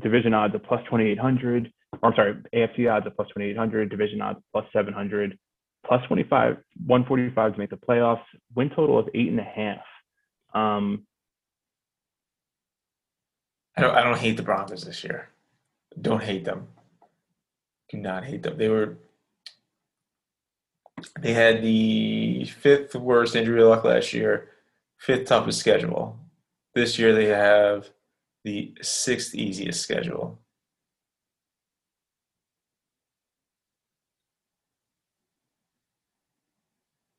Division 0.01 0.33
odds 0.33 0.55
of 0.55 0.63
plus 0.63 0.81
twenty 0.89 1.09
eight 1.09 1.19
hundred. 1.19 1.71
I'm 2.01 2.13
sorry, 2.15 2.35
AFC 2.55 2.91
odds 2.91 3.05
of 3.05 3.15
plus 3.15 3.27
twenty 3.29 3.49
eight 3.49 3.57
hundred. 3.57 3.89
Division 3.89 4.21
odds 4.21 4.39
plus 4.53 4.65
seven 4.73 4.93
hundred 4.93 5.37
plus 5.87 6.05
25, 6.07 6.57
145 6.85 7.53
to 7.53 7.59
make 7.59 7.69
the 7.69 7.77
playoffs, 7.77 8.21
win 8.55 8.69
total 8.69 8.99
of 8.99 9.09
eight 9.13 9.29
and 9.29 9.39
a 9.39 9.43
half. 9.43 9.79
Um, 10.53 11.05
I 13.75 13.81
don't 13.81 13.95
I 13.95 14.03
don't 14.03 14.17
hate 14.17 14.37
the 14.37 14.43
Broncos 14.43 14.83
this 14.83 15.03
year. 15.03 15.29
Don't 15.99 16.23
hate 16.23 16.45
them. 16.45 16.67
Do 17.89 17.97
not 17.97 18.25
hate 18.25 18.43
them. 18.43 18.57
They 18.57 18.69
were 18.69 18.97
they 21.19 21.33
had 21.33 21.61
the 21.61 22.45
fifth 22.45 22.95
worst 22.95 23.35
injury 23.35 23.61
luck 23.61 23.83
last 23.83 24.13
year, 24.13 24.49
fifth 24.97 25.27
toughest 25.27 25.59
schedule. 25.59 26.17
This 26.73 26.97
year 26.97 27.13
they 27.13 27.25
have 27.25 27.89
the 28.43 28.73
sixth 28.81 29.35
easiest 29.35 29.81
schedule. 29.81 30.39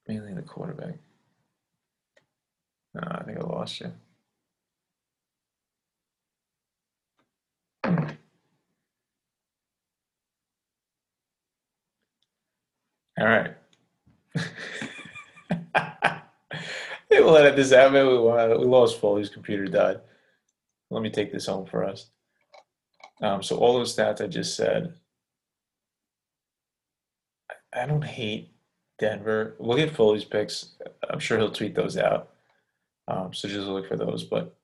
Mainly 0.09 0.33
the 0.33 0.38
quarterback. 0.49 0.99
No, 2.95 3.03
I 3.05 3.23
think 3.25 3.39
I 3.39 3.43
lost 3.43 3.81
you. 3.81 3.93
All 13.19 13.27
right. 13.27 13.55
We'll 17.29 17.37
edit 17.37 17.57
this 17.57 17.73
out. 17.73 17.93
Man. 17.93 18.07
We, 18.07 18.15
lost 18.65 19.01
Foley's 19.01 19.29
computer 19.29 19.67
died. 19.67 20.01
Let 20.91 21.03
me 21.03 21.11
take 21.11 21.31
this 21.31 21.47
home 21.47 21.67
for 21.67 21.85
us. 21.85 22.11
Um, 23.21 23.43
so 23.43 23.57
all 23.57 23.75
those 23.75 23.95
stats 23.95 24.23
I 24.23 24.29
just 24.29 24.57
said. 24.57 24.95
I 27.73 27.85
don't 27.85 28.05
hate 28.05 28.51
Denver. 28.99 29.55
We'll 29.59 29.77
get 29.77 29.95
Foley's 29.95 30.25
picks. 30.25 30.75
I'm 31.09 31.21
sure 31.21 31.39
he'll 31.39 31.51
tweet 31.51 31.75
those 31.75 31.97
out. 31.97 32.31
Um, 33.07 33.33
so 33.33 33.49
just 33.49 33.67
look 33.67 33.89
for 33.89 33.97
those. 33.97 34.25
But 34.25 34.57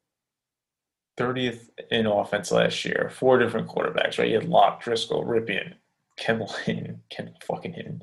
30th 1.18 1.68
in 1.90 2.06
offense 2.06 2.50
last 2.50 2.84
year, 2.84 3.10
four 3.12 3.38
different 3.38 3.68
quarterbacks, 3.68 4.18
right? 4.18 4.28
You 4.28 4.34
had 4.34 4.48
Lock, 4.48 4.82
Driskel, 4.82 5.24
Rypien, 5.24 5.74
Kendall 6.16 6.48
Hinton, 6.64 7.02
Kendall 7.10 7.36
fucking 7.46 7.72
Hinton. 7.72 8.02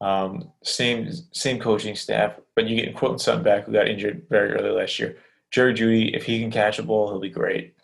Um, 0.00 0.52
same 0.62 1.10
same 1.32 1.58
coaching 1.58 1.96
staff, 1.96 2.38
but 2.54 2.66
you 2.66 2.80
get 2.80 2.94
Quentin 2.94 3.18
Sutton 3.18 3.42
back, 3.42 3.64
who 3.64 3.72
got 3.72 3.88
injured 3.88 4.26
very 4.30 4.52
early 4.52 4.70
last 4.70 4.98
year. 4.98 5.16
Jerry 5.50 5.74
Jeudy, 5.74 6.14
if 6.14 6.24
he 6.24 6.40
can 6.40 6.50
catch 6.50 6.78
a 6.78 6.82
ball, 6.82 7.08
he'll 7.08 7.18
be 7.18 7.30
great. 7.30 7.74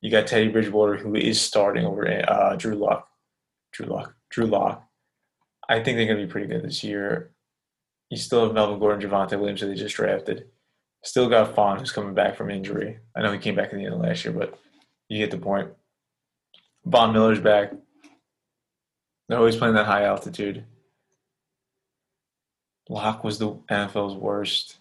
You 0.00 0.10
got 0.10 0.26
Teddy 0.28 0.48
Bridgewater, 0.48 0.96
who 0.96 1.14
is 1.14 1.40
starting 1.40 1.84
over 1.84 2.06
uh, 2.30 2.56
Drew 2.56 2.76
Lock, 2.76 3.08
Drew 3.72 3.86
Lock, 3.86 4.14
Drew 4.30 4.46
Lock. 4.46 4.87
I 5.68 5.82
think 5.82 5.96
they're 5.96 6.06
going 6.06 6.18
to 6.18 6.26
be 6.26 6.30
pretty 6.30 6.46
good 6.46 6.62
this 6.62 6.82
year. 6.82 7.30
You 8.10 8.16
still 8.16 8.44
have 8.44 8.54
Melvin 8.54 8.78
Gordon, 8.78 9.08
Javonte 9.08 9.38
Williams, 9.38 9.60
who 9.60 9.68
they 9.68 9.74
just 9.74 9.94
drafted. 9.94 10.46
Still 11.04 11.28
got 11.28 11.54
Fawn, 11.54 11.78
who's 11.78 11.92
coming 11.92 12.14
back 12.14 12.36
from 12.36 12.50
injury. 12.50 12.98
I 13.14 13.22
know 13.22 13.32
he 13.32 13.38
came 13.38 13.54
back 13.54 13.66
at 13.66 13.74
the 13.74 13.84
end 13.84 13.94
of 13.94 14.00
last 14.00 14.24
year, 14.24 14.32
but 14.32 14.58
you 15.08 15.18
get 15.18 15.30
the 15.30 15.38
point. 15.38 15.70
Von 16.84 17.12
Miller's 17.12 17.40
back. 17.40 17.72
They're 19.28 19.38
always 19.38 19.56
playing 19.56 19.74
that 19.74 19.86
high 19.86 20.04
altitude. 20.04 20.64
Lock 22.88 23.22
was 23.22 23.38
the 23.38 23.50
NFL's 23.70 24.14
worst 24.14 24.78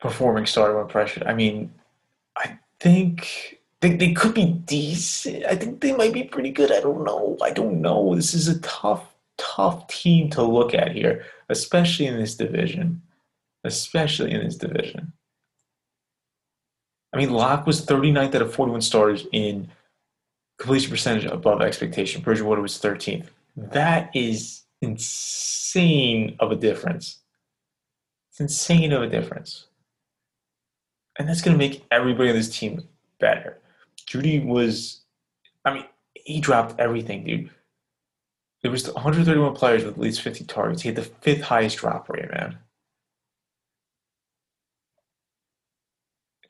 performing 0.00 0.46
starter 0.46 0.76
when 0.76 0.86
pressured. 0.86 1.24
I 1.24 1.34
mean, 1.34 1.72
I 2.36 2.58
think 2.78 3.58
they, 3.80 3.96
they 3.96 4.12
could 4.12 4.34
be 4.34 4.46
decent. 4.46 5.44
I 5.46 5.56
think 5.56 5.80
they 5.80 5.94
might 5.94 6.12
be 6.12 6.24
pretty 6.24 6.50
good. 6.50 6.70
I 6.70 6.80
don't 6.80 7.04
know. 7.04 7.36
I 7.42 7.50
don't 7.50 7.80
know. 7.80 8.14
This 8.14 8.34
is 8.34 8.48
a 8.48 8.60
tough, 8.60 9.14
tough 9.38 9.86
team 9.88 10.28
to 10.30 10.42
look 10.42 10.74
at 10.74 10.92
here, 10.92 11.24
especially 11.48 12.06
in 12.06 12.18
this 12.18 12.34
division. 12.34 13.02
Especially 13.64 14.32
in 14.32 14.44
this 14.44 14.56
division. 14.56 15.12
I 17.12 17.16
mean, 17.16 17.30
Lock 17.30 17.66
was 17.66 17.84
39th 17.84 18.34
out 18.34 18.42
of 18.42 18.54
41 18.54 18.82
starters 18.82 19.26
in 19.32 19.68
completion 20.58 20.90
percentage 20.90 21.24
above 21.24 21.62
expectation. 21.62 22.22
Bridgewater 22.22 22.60
was 22.60 22.78
13th. 22.78 23.26
That 23.56 24.10
is 24.14 24.62
insane 24.80 26.36
of 26.38 26.52
a 26.52 26.56
difference. 26.56 27.18
It's 28.30 28.40
insane 28.40 28.92
of 28.92 29.02
a 29.02 29.08
difference. 29.08 29.66
And 31.18 31.28
that's 31.28 31.42
going 31.42 31.54
to 31.54 31.58
make 31.58 31.84
everybody 31.90 32.30
on 32.30 32.36
this 32.36 32.56
team 32.56 32.86
better. 33.18 33.58
Jeudy 34.08 34.44
was, 34.44 35.00
I 35.64 35.74
mean, 35.74 35.84
he 36.14 36.40
dropped 36.40 36.78
everything, 36.78 37.24
dude. 37.24 37.50
There 38.62 38.70
was 38.70 38.90
131 38.90 39.54
players 39.54 39.84
with 39.84 39.94
at 39.94 40.00
least 40.00 40.22
50 40.22 40.44
targets. 40.44 40.82
He 40.82 40.88
had 40.88 40.96
the 40.96 41.02
fifth 41.02 41.42
highest 41.42 41.78
drop 41.78 42.08
rate, 42.08 42.30
man. 42.30 42.58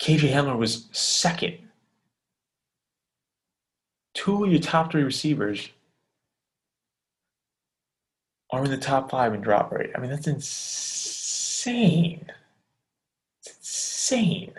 KJ 0.00 0.30
Hamler 0.30 0.56
was 0.56 0.88
second. 0.92 1.58
Two 4.14 4.44
of 4.44 4.50
your 4.50 4.60
top 4.60 4.90
three 4.90 5.02
receivers 5.02 5.68
are 8.50 8.64
in 8.64 8.70
the 8.70 8.78
top 8.78 9.10
five 9.10 9.34
in 9.34 9.40
drop 9.40 9.70
rate. 9.70 9.90
I 9.94 10.00
mean, 10.00 10.10
that's 10.10 10.26
insane. 10.26 12.24
It's 13.40 13.56
insane. 13.58 14.52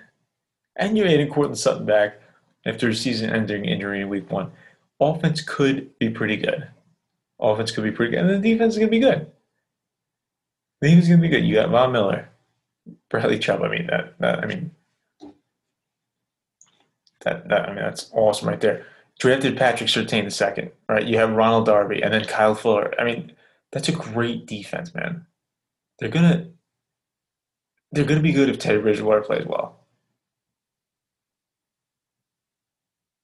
And 0.75 0.97
you're 0.97 1.07
adding 1.07 1.29
Courtland 1.29 1.57
Sutton 1.57 1.85
back 1.85 2.19
after 2.65 2.89
a 2.89 2.95
season-ending 2.95 3.65
injury 3.65 4.01
in 4.01 4.09
week 4.09 4.29
one. 4.29 4.51
Offense 4.99 5.41
could 5.41 5.97
be 5.97 6.09
pretty 6.09 6.37
good. 6.37 6.67
Offense 7.39 7.71
could 7.71 7.83
be 7.83 7.91
pretty 7.91 8.11
good, 8.11 8.25
and 8.25 8.29
the 8.29 8.51
defense 8.51 8.73
is 8.73 8.79
going 8.79 8.89
to 8.89 8.91
be 8.91 8.99
good. 8.99 9.31
The 10.81 10.89
defense 10.89 11.03
is 11.03 11.09
going 11.09 11.21
to 11.21 11.27
be 11.27 11.33
good. 11.33 11.45
You 11.45 11.55
got 11.55 11.69
Von 11.69 11.91
Miller, 11.91 12.29
Bradley 13.09 13.39
Chubb. 13.39 13.61
I 13.61 13.69
mean 13.69 13.87
that. 13.87 14.19
That 14.19 14.39
I 14.39 14.45
mean 14.45 14.71
that. 17.21 17.47
That 17.47 17.69
I 17.69 17.73
mean 17.73 17.83
that's 17.83 18.09
awesome 18.13 18.49
right 18.49 18.59
there. 18.59 18.85
Drafted 19.19 19.57
Patrick 19.57 19.89
Surtain 19.89 20.25
the 20.25 20.31
second, 20.31 20.71
right? 20.87 21.05
You 21.05 21.17
have 21.17 21.31
Ronald 21.31 21.65
Darby, 21.65 22.01
and 22.01 22.13
then 22.13 22.23
Kyle 22.25 22.55
Fuller. 22.55 22.93
I 22.99 23.03
mean, 23.03 23.33
that's 23.71 23.89
a 23.89 23.93
great 23.93 24.45
defense, 24.45 24.93
man. 24.95 25.25
They're 25.99 26.09
gonna 26.09 26.47
they're 27.91 28.05
gonna 28.05 28.21
be 28.21 28.31
good 28.31 28.49
if 28.49 28.59
Teddy 28.59 28.81
Bridgewater 28.81 29.21
plays 29.21 29.45
well. 29.45 29.85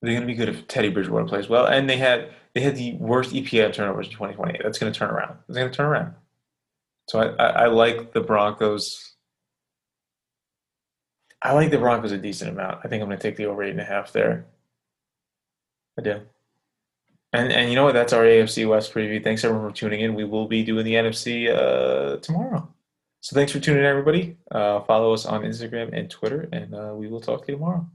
They're 0.01 0.13
gonna 0.13 0.25
be 0.25 0.35
good 0.35 0.49
if 0.49 0.67
Teddy 0.67 0.89
Bridgewater 0.89 1.25
plays 1.25 1.49
well, 1.49 1.65
and 1.65 1.89
they 1.89 1.97
had 1.97 2.29
they 2.55 2.61
had 2.61 2.75
the 2.75 2.95
worst 2.95 3.33
EPA 3.33 3.73
turnovers 3.73 4.07
in 4.07 4.13
2020. 4.13 4.59
That's 4.63 4.79
gonna 4.79 4.91
turn 4.91 5.11
around. 5.11 5.37
It's 5.47 5.57
gonna 5.57 5.69
turn 5.69 5.85
around. 5.85 6.15
So 7.07 7.19
I, 7.19 7.27
I, 7.43 7.47
I 7.47 7.65
like 7.67 8.13
the 8.13 8.21
Broncos. 8.21 9.13
I 11.41 11.53
like 11.53 11.69
the 11.69 11.77
Broncos 11.77 12.11
a 12.11 12.17
decent 12.17 12.51
amount. 12.51 12.79
I 12.83 12.87
think 12.87 13.01
I'm 13.01 13.07
going 13.07 13.19
to 13.19 13.21
take 13.21 13.37
the 13.37 13.45
over 13.45 13.63
eight 13.63 13.71
and 13.71 13.79
a 13.79 13.85
half 13.85 14.11
there. 14.11 14.47
I 15.97 16.01
do. 16.01 16.21
And 17.33 17.51
and 17.51 17.69
you 17.69 17.75
know 17.75 17.83
what? 17.83 17.93
That's 17.93 18.13
our 18.13 18.23
AFC 18.23 18.67
West 18.67 18.93
preview. 18.93 19.23
Thanks 19.23 19.43
everyone 19.43 19.69
for 19.69 19.75
tuning 19.75 20.01
in. 20.01 20.15
We 20.15 20.23
will 20.23 20.47
be 20.47 20.63
doing 20.63 20.85
the 20.85 20.95
NFC 20.95 21.53
uh, 21.53 22.17
tomorrow. 22.17 22.67
So 23.21 23.35
thanks 23.35 23.51
for 23.51 23.59
tuning 23.59 23.81
in, 23.81 23.85
everybody. 23.85 24.37
Uh, 24.51 24.81
follow 24.81 25.13
us 25.13 25.25
on 25.25 25.43
Instagram 25.43 25.89
and 25.97 26.09
Twitter, 26.09 26.47
and 26.51 26.73
uh, 26.73 26.93
we 26.95 27.07
will 27.07 27.21
talk 27.21 27.45
to 27.45 27.51
you 27.51 27.57
tomorrow. 27.57 27.85